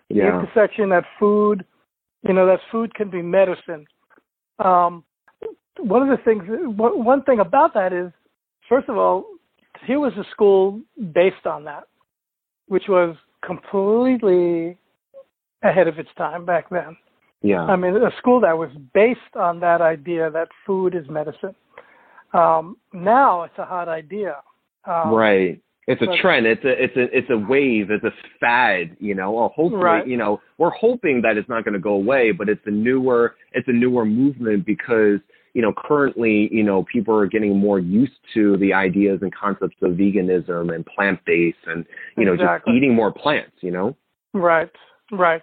the 0.09 0.27
intersection 0.27 0.91
that 0.91 1.05
food, 1.19 1.65
you 2.23 2.35
know, 2.35 2.47
that 2.47 2.61
food 2.71 2.95
can 2.95 3.09
be 3.09 3.23
medicine. 3.23 3.87
Um, 4.59 5.05
one 5.79 6.03
of 6.03 6.09
the 6.09 6.23
things, 6.25 6.45
one 6.77 7.23
thing 7.23 7.41
about 7.41 7.75
that 7.75 7.93
is, 7.93 8.13
first 8.69 8.89
of 8.89 8.97
all, 8.97 9.25
here 9.87 10.01
was 10.01 10.13
a 10.15 10.25
school 10.31 10.81
based 11.13 11.47
on 11.47 11.65
that, 11.65 11.85
which 12.69 12.85
was 12.89 13.17
completely 13.45 14.79
ahead 15.63 15.89
of 15.89 15.99
its 15.99 16.11
time 16.17 16.45
back 16.45 16.69
then. 16.71 16.97
yeah, 17.43 17.63
I 17.63 17.77
mean, 17.77 17.97
a 17.97 18.11
school 18.19 18.41
that 18.41 18.57
was 18.57 18.71
based 18.95 19.37
on 19.37 19.61
that 19.61 19.81
idea 19.81 20.31
that 20.31 20.49
food 20.67 20.95
is 20.95 21.09
medicine. 21.09 21.55
Um, 22.33 22.77
now 22.93 23.43
it's 23.43 23.59
a 23.59 23.65
hot 23.65 23.89
idea. 23.89 24.37
Um, 24.85 25.13
right. 25.15 25.61
It's 25.89 26.01
a 26.01 26.07
trend. 26.23 26.47
It's 26.47 26.65
a 26.65 26.83
it's 26.83 26.97
a 26.97 27.17
it's 27.17 27.31
a 27.31 27.37
wave. 27.37 27.91
It's 27.91 28.05
a 28.05 28.13
fad. 28.39 28.97
You 29.01 29.15
know. 29.17 29.35
Or 29.35 29.49
hopefully, 29.51 29.83
Right. 29.83 30.07
you 30.07 30.17
know, 30.17 30.41
we're 30.57 30.71
hoping 30.71 31.21
that 31.23 31.37
it's 31.37 31.49
not 31.49 31.65
going 31.65 31.75
to 31.75 31.81
go 31.81 31.95
away, 31.95 32.31
but 32.31 32.49
it's 32.49 32.63
a 32.67 32.71
newer 32.71 33.35
it's 33.53 33.67
a 33.69 33.73
newer 33.73 34.05
movement 34.05 34.65
because 34.65 35.19
you 35.55 35.63
know 35.63 35.73
currently 35.77 36.49
you 36.51 36.63
know 36.63 36.85
people 36.85 37.15
are 37.15 37.27
getting 37.27 37.57
more 37.57 37.79
used 37.79 38.13
to 38.35 38.57
the 38.59 38.73
ideas 38.73 39.19
and 39.23 39.35
concepts 39.35 39.77
of 39.83 39.93
veganism 39.93 40.75
and 40.75 40.87
plant 40.87 41.21
based 41.27 41.59
and 41.67 41.85
you 42.17 42.25
know 42.25 42.35
Exactly. 42.35 42.73
just 42.73 42.77
eating 42.77 42.95
more 42.95 43.13
plants. 43.13 43.57
You 43.61 43.71
know. 43.71 43.97
Right, 44.35 44.71
right, 45.11 45.43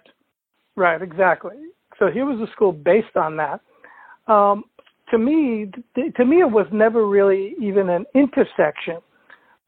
right, 0.76 1.00
exactly. 1.00 1.54
So 1.98 2.10
here 2.10 2.24
was 2.24 2.40
a 2.46 2.50
school 2.52 2.72
based 2.72 3.16
on 3.16 3.36
that. 3.36 3.60
Um, 4.26 4.64
to 5.10 5.18
me, 5.18 5.70
to 6.16 6.24
me, 6.24 6.40
it 6.40 6.50
was 6.50 6.66
never 6.72 7.06
really 7.06 7.54
even 7.60 7.88
an 7.88 8.04
intersection 8.14 8.98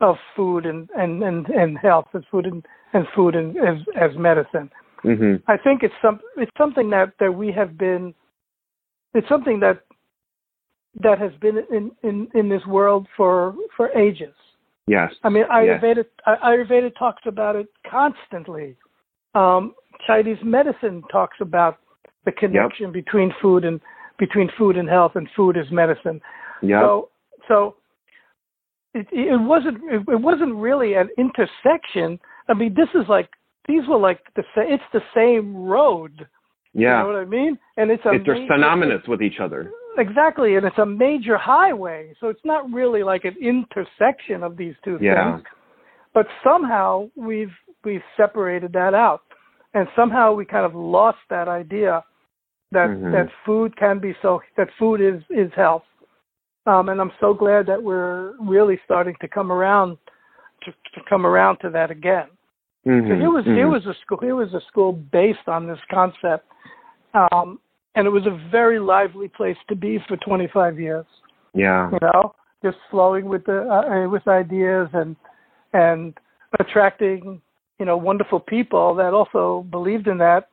of 0.01 0.17
food 0.37 0.67
and 0.67 0.89
and 0.97 1.23
and, 1.23 1.47
and 1.49 1.79
health, 1.79 2.07
and 2.13 2.25
food 2.31 2.47
and, 2.47 2.65
and 2.93 3.07
food 3.15 3.35
and, 3.37 3.57
as 3.57 3.79
as 4.01 4.17
medicine. 4.17 4.71
hmm 5.03 5.37
I 5.47 5.57
think 5.57 5.83
it's 5.83 5.95
some 6.03 6.21
it's 6.37 6.51
something 6.59 6.91
that 6.91 7.13
that 7.21 7.33
we 7.33 7.53
have 7.53 7.79
been 7.79 8.15
it's 9.15 9.29
something 9.29 9.61
that 9.61 9.83
that 11.01 11.19
has 11.19 11.33
been 11.41 11.59
in 11.71 11.91
in 12.03 12.29
in 12.35 12.49
this 12.49 12.65
world 12.67 13.07
for 13.17 13.55
for 13.77 13.91
ages. 13.91 14.35
Yes. 14.87 15.13
I 15.23 15.29
mean, 15.29 15.45
Yes. 15.49 15.81
Ayurveda 15.83 16.05
Ayurveda 16.27 16.91
talks 16.99 17.23
about 17.27 17.57
it 17.57 17.69
constantly. 17.89 18.77
Um, 19.35 19.75
Chinese 20.07 20.39
medicine 20.43 21.03
talks 21.11 21.39
about 21.41 21.79
the 22.25 22.33
connection 22.33 22.93
between 22.93 23.33
food 23.41 23.65
and 23.65 23.81
between 24.19 24.51
food 24.59 24.77
and 24.77 24.89
health, 24.89 25.13
and 25.15 25.29
food 25.37 25.57
is 25.57 25.67
medicine. 25.71 26.21
Yeah. 26.63 26.81
So 26.81 27.09
so 27.49 27.77
it 28.95 29.07
it 29.13 29.41
wasn't 29.41 29.79
it, 29.85 30.03
it 30.09 30.21
wasn't 30.21 30.55
really 30.57 30.95
an 30.95 31.09
intersection. 31.17 32.19
I 32.49 32.55
mean, 32.55 32.75
this 32.75 32.89
is 32.95 33.09
like 33.09 33.31
these 33.69 33.83
were 33.89 33.99
like 33.99 34.21
the 34.37 34.43
it's 34.57 34.83
the 34.93 35.01
same 35.15 35.57
road. 35.57 36.27
yeah. 36.75 36.99
You 36.99 37.09
know 37.09 37.13
what 37.15 37.23
I 37.23 37.25
mean? 37.25 37.59
And 37.77 37.91
it's 37.91 38.05
a 38.05 38.19
they're 38.25 38.47
synonymous 38.51 39.07
with 39.09 39.23
each 39.23 39.41
other. 39.41 39.71
Exactly, 39.99 40.57
and 40.57 40.67
it's 40.67 40.79
a 40.79 40.87
major 40.87 41.37
highway, 41.37 42.15
so 42.19 42.29
it's 42.29 42.45
not 42.45 42.71
really 42.73 43.03
like 43.03 43.25
an 43.25 43.37
intersection 43.41 44.43
of 44.43 44.57
these 44.57 44.75
two 44.85 44.99
Yeah. 45.01 45.37
things. 45.37 45.47
But 46.15 46.27
somehow 46.43 47.11
we've 47.17 47.55
we've 47.85 48.05
separated 48.17 48.73
that 48.75 48.95
out, 48.95 49.23
and 49.75 49.89
somehow 49.97 50.35
we 50.35 50.45
kind 50.45 50.65
of 50.65 50.75
lost 50.75 51.19
that 51.29 51.49
idea 51.49 52.05
that 52.71 52.91
Mhm. 52.91 53.13
that 53.13 53.31
food 53.45 53.77
can 53.77 53.99
be 53.99 54.15
so 54.23 54.43
that 54.57 54.71
food 54.73 55.01
is 55.01 55.23
is 55.31 55.53
health. 55.55 55.85
Um, 56.67 56.89
and 56.89 57.01
I'm 57.01 57.13
so 57.19 57.35
glad 57.35 57.67
that 57.67 57.83
we're 57.83 58.35
really 58.39 58.79
starting 58.85 59.17
to 59.21 59.29
come 59.29 59.51
around 59.51 59.99
to, 60.63 60.73
to 60.95 61.01
come 61.09 61.27
around 61.27 61.59
to 61.59 61.71
that 61.71 61.91
again. 61.91 62.29
So 62.85 62.91
Mhm. 62.91 63.19
here 63.19 63.31
was 63.31 63.45
here 63.45 63.67
Mhm. 63.67 63.73
was 63.73 63.87
a 63.87 63.95
school 63.95 64.19
here 64.19 64.37
was 64.37 64.55
a 64.55 64.61
school 64.61 64.93
based 64.93 65.49
on 65.49 65.67
this 65.67 65.81
concept, 65.91 66.47
um, 67.15 67.59
and 67.95 68.07
it 68.07 68.11
was 68.11 68.27
a 68.27 68.49
very 68.51 68.79
lively 68.79 69.29
place 69.29 69.57
to 69.69 69.77
be 69.77 69.99
for 70.09 70.17
25 70.19 70.81
years. 70.81 71.07
Yeah. 71.55 71.91
You 71.91 71.99
know, 72.01 72.35
just 72.65 72.79
flowing 72.91 73.27
with 73.27 73.45
the 73.45 73.69
uh, 73.69 74.05
uh, 74.05 74.09
with 74.09 74.27
ideas 74.29 74.89
and 74.93 75.17
and 75.73 76.15
attracting, 76.61 77.41
you 77.79 77.87
know, 77.87 77.97
wonderful 77.97 78.41
people 78.41 78.95
that 78.95 79.15
also 79.15 79.67
believed 79.71 80.07
in 80.07 80.19
that 80.19 80.49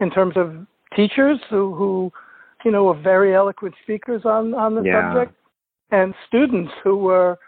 in 0.00 0.10
terms 0.10 0.36
of 0.36 0.66
teachers 0.94 1.38
who, 1.50 1.74
who 1.74 2.12
you 2.64 2.70
know, 2.70 2.84
were 2.84 2.94
very 2.94 3.34
eloquent 3.34 3.74
speakers 3.82 4.22
on, 4.24 4.54
on 4.54 4.74
the 4.74 4.82
Yeah. 4.82 5.12
subject 5.12 5.36
and 5.90 6.14
students 6.26 6.72
who 6.82 6.96
were 6.96 7.38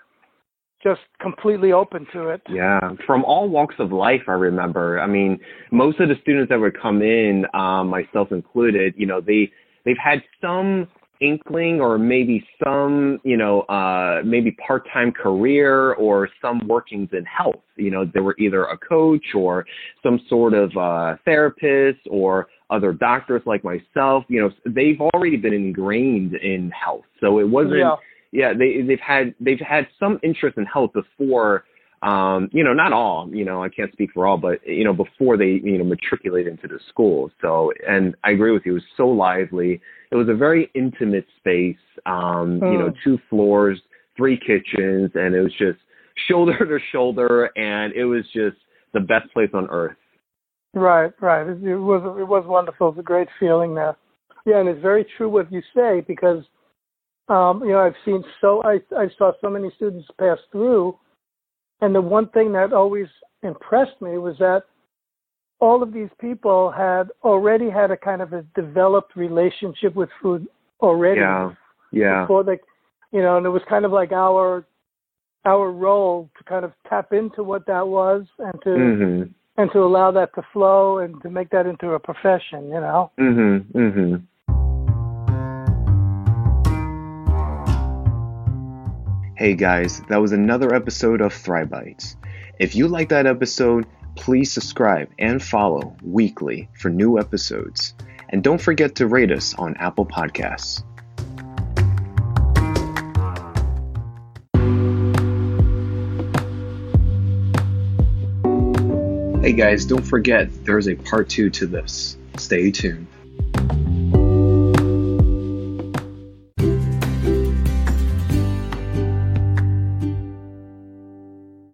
just 0.86 1.00
completely 1.20 1.72
open 1.72 2.06
to 2.12 2.28
it. 2.28 2.42
Yeah, 2.48 2.78
from 3.06 3.24
all 3.24 3.48
walks 3.48 3.74
of 3.78 3.90
life, 3.90 4.22
I 4.28 4.32
remember. 4.32 5.00
I 5.00 5.06
mean, 5.06 5.38
most 5.72 5.98
of 5.98 6.08
the 6.08 6.14
students 6.22 6.48
that 6.50 6.60
would 6.60 6.80
come 6.80 7.02
in, 7.02 7.44
um, 7.54 7.88
myself 7.88 8.30
included, 8.30 8.94
you 8.96 9.06
know, 9.06 9.20
they 9.20 9.50
they've 9.84 9.96
had 10.02 10.22
some 10.40 10.86
inkling 11.20 11.80
or 11.80 11.98
maybe 11.98 12.46
some, 12.62 13.18
you 13.24 13.38
know, 13.38 13.62
uh, 13.62 14.20
maybe 14.22 14.52
part-time 14.66 15.10
career 15.10 15.94
or 15.94 16.28
some 16.42 16.60
workings 16.68 17.08
in 17.12 17.24
health. 17.24 17.62
You 17.76 17.90
know, 17.90 18.04
they 18.04 18.20
were 18.20 18.36
either 18.38 18.64
a 18.64 18.76
coach 18.76 19.24
or 19.34 19.64
some 20.02 20.20
sort 20.28 20.52
of 20.52 20.76
uh, 20.76 21.16
therapist 21.24 22.00
or 22.10 22.48
other 22.68 22.92
doctors 22.92 23.42
like 23.46 23.64
myself. 23.64 24.24
You 24.28 24.42
know, 24.42 24.50
they've 24.66 25.00
already 25.00 25.36
been 25.36 25.54
ingrained 25.54 26.34
in 26.34 26.70
health, 26.70 27.04
so 27.20 27.38
it 27.38 27.48
wasn't 27.48 27.78
Yeah. 27.78 27.96
Yeah 28.32 28.52
they 28.52 28.82
they've 28.82 29.00
had 29.00 29.34
they've 29.40 29.60
had 29.60 29.86
some 29.98 30.18
interest 30.22 30.56
in 30.56 30.64
health 30.64 30.92
before 30.92 31.64
um 32.02 32.48
you 32.52 32.62
know 32.62 32.72
not 32.72 32.92
all 32.92 33.28
you 33.32 33.44
know 33.44 33.62
i 33.62 33.68
can't 33.68 33.92
speak 33.92 34.10
for 34.12 34.26
all 34.26 34.36
but 34.36 34.58
you 34.66 34.84
know 34.84 34.92
before 34.92 35.36
they 35.36 35.60
you 35.64 35.78
know 35.78 35.84
matriculate 35.84 36.46
into 36.46 36.68
the 36.68 36.78
school 36.88 37.30
so 37.40 37.72
and 37.88 38.14
i 38.24 38.30
agree 38.30 38.52
with 38.52 38.62
you 38.66 38.72
it 38.72 38.74
was 38.74 38.82
so 38.96 39.06
lively 39.08 39.80
it 40.10 40.16
was 40.16 40.28
a 40.28 40.34
very 40.34 40.70
intimate 40.74 41.26
space 41.38 41.76
um 42.06 42.60
you 42.66 42.78
know 42.78 42.90
Mm. 42.90 42.96
two 43.02 43.18
floors 43.30 43.80
three 44.16 44.38
kitchens 44.38 45.10
and 45.14 45.34
it 45.34 45.40
was 45.40 45.52
just 45.52 45.78
shoulder 46.28 46.58
to 46.58 46.78
shoulder 46.92 47.50
and 47.56 47.92
it 47.94 48.04
was 48.04 48.24
just 48.32 48.56
the 48.92 49.00
best 49.00 49.32
place 49.32 49.50
on 49.54 49.66
earth 49.70 49.96
Right, 50.74 51.10
right. 51.22 51.46
It, 51.46 51.64
it 51.64 51.76
was 51.78 52.02
it 52.20 52.28
was 52.28 52.44
wonderful. 52.46 52.88
It 52.88 52.96
was 52.96 52.98
a 53.00 53.02
great 53.02 53.28
feeling 53.40 53.74
there. 53.74 53.96
Yeah, 54.44 54.60
and 54.60 54.68
it's 54.68 54.82
very 54.82 55.06
true 55.16 55.28
what 55.28 55.50
you 55.50 55.62
say 55.74 56.02
because 56.06 56.44
um, 57.28 57.62
you 57.64 57.70
know 57.70 57.80
I've 57.80 57.94
seen 58.04 58.24
so 58.40 58.62
I 58.62 58.80
I 58.96 59.08
saw 59.18 59.32
so 59.40 59.50
many 59.50 59.70
students 59.76 60.08
pass 60.18 60.38
through, 60.52 60.96
and 61.80 61.94
the 61.94 62.00
one 62.00 62.28
thing 62.30 62.52
that 62.52 62.72
always 62.72 63.08
impressed 63.42 64.00
me 64.00 64.18
was 64.18 64.36
that 64.38 64.62
all 65.58 65.82
of 65.82 65.92
these 65.92 66.10
people 66.20 66.70
had 66.70 67.04
already 67.22 67.70
had 67.70 67.90
a 67.90 67.96
kind 67.96 68.20
of 68.20 68.32
a 68.32 68.42
developed 68.54 69.16
relationship 69.16 69.94
with 69.94 70.10
food 70.20 70.46
already 70.80 71.20
yeah 71.20 71.50
yeah. 71.92 72.22
before 72.22 72.44
they, 72.44 72.58
you 73.12 73.22
know, 73.22 73.36
and 73.36 73.46
it 73.46 73.50
was 73.50 73.62
kind 73.68 73.84
of 73.84 73.92
like 73.92 74.12
our 74.12 74.64
our 75.44 75.70
role 75.70 76.28
to 76.36 76.44
kind 76.44 76.64
of 76.64 76.72
tap 76.88 77.12
into 77.12 77.42
what 77.42 77.66
that 77.66 77.86
was 77.86 78.24
and 78.38 78.62
to 78.62 78.68
mhm 78.68 79.34
and 79.58 79.70
to 79.72 79.78
allow 79.78 80.10
that 80.10 80.34
to 80.34 80.42
flow 80.52 80.98
and 80.98 81.22
to 81.22 81.30
make 81.30 81.48
that 81.48 81.64
into 81.64 81.92
a 81.92 81.98
profession, 81.98 82.64
you 82.64 82.80
know. 82.80 83.10
mhm 83.18 83.64
mhm 83.72 84.22
Hey 89.38 89.52
guys, 89.52 90.00
that 90.08 90.16
was 90.16 90.32
another 90.32 90.74
episode 90.74 91.20
of 91.20 91.30
Thrive 91.30 91.68
Bites. 91.68 92.16
If 92.58 92.74
you 92.74 92.88
like 92.88 93.10
that 93.10 93.26
episode, 93.26 93.84
please 94.14 94.50
subscribe 94.50 95.10
and 95.18 95.42
follow 95.42 95.94
weekly 96.02 96.70
for 96.72 96.88
new 96.88 97.18
episodes. 97.18 97.92
And 98.30 98.42
don't 98.42 98.58
forget 98.58 98.94
to 98.94 99.06
rate 99.06 99.30
us 99.30 99.54
on 99.56 99.76
Apple 99.76 100.06
Podcasts. 100.06 100.82
Hey 109.42 109.52
guys, 109.52 109.84
don't 109.84 110.00
forget 110.00 110.48
there's 110.64 110.88
a 110.88 110.94
part 110.94 111.28
two 111.28 111.50
to 111.50 111.66
this. 111.66 112.16
Stay 112.38 112.70
tuned. 112.70 113.06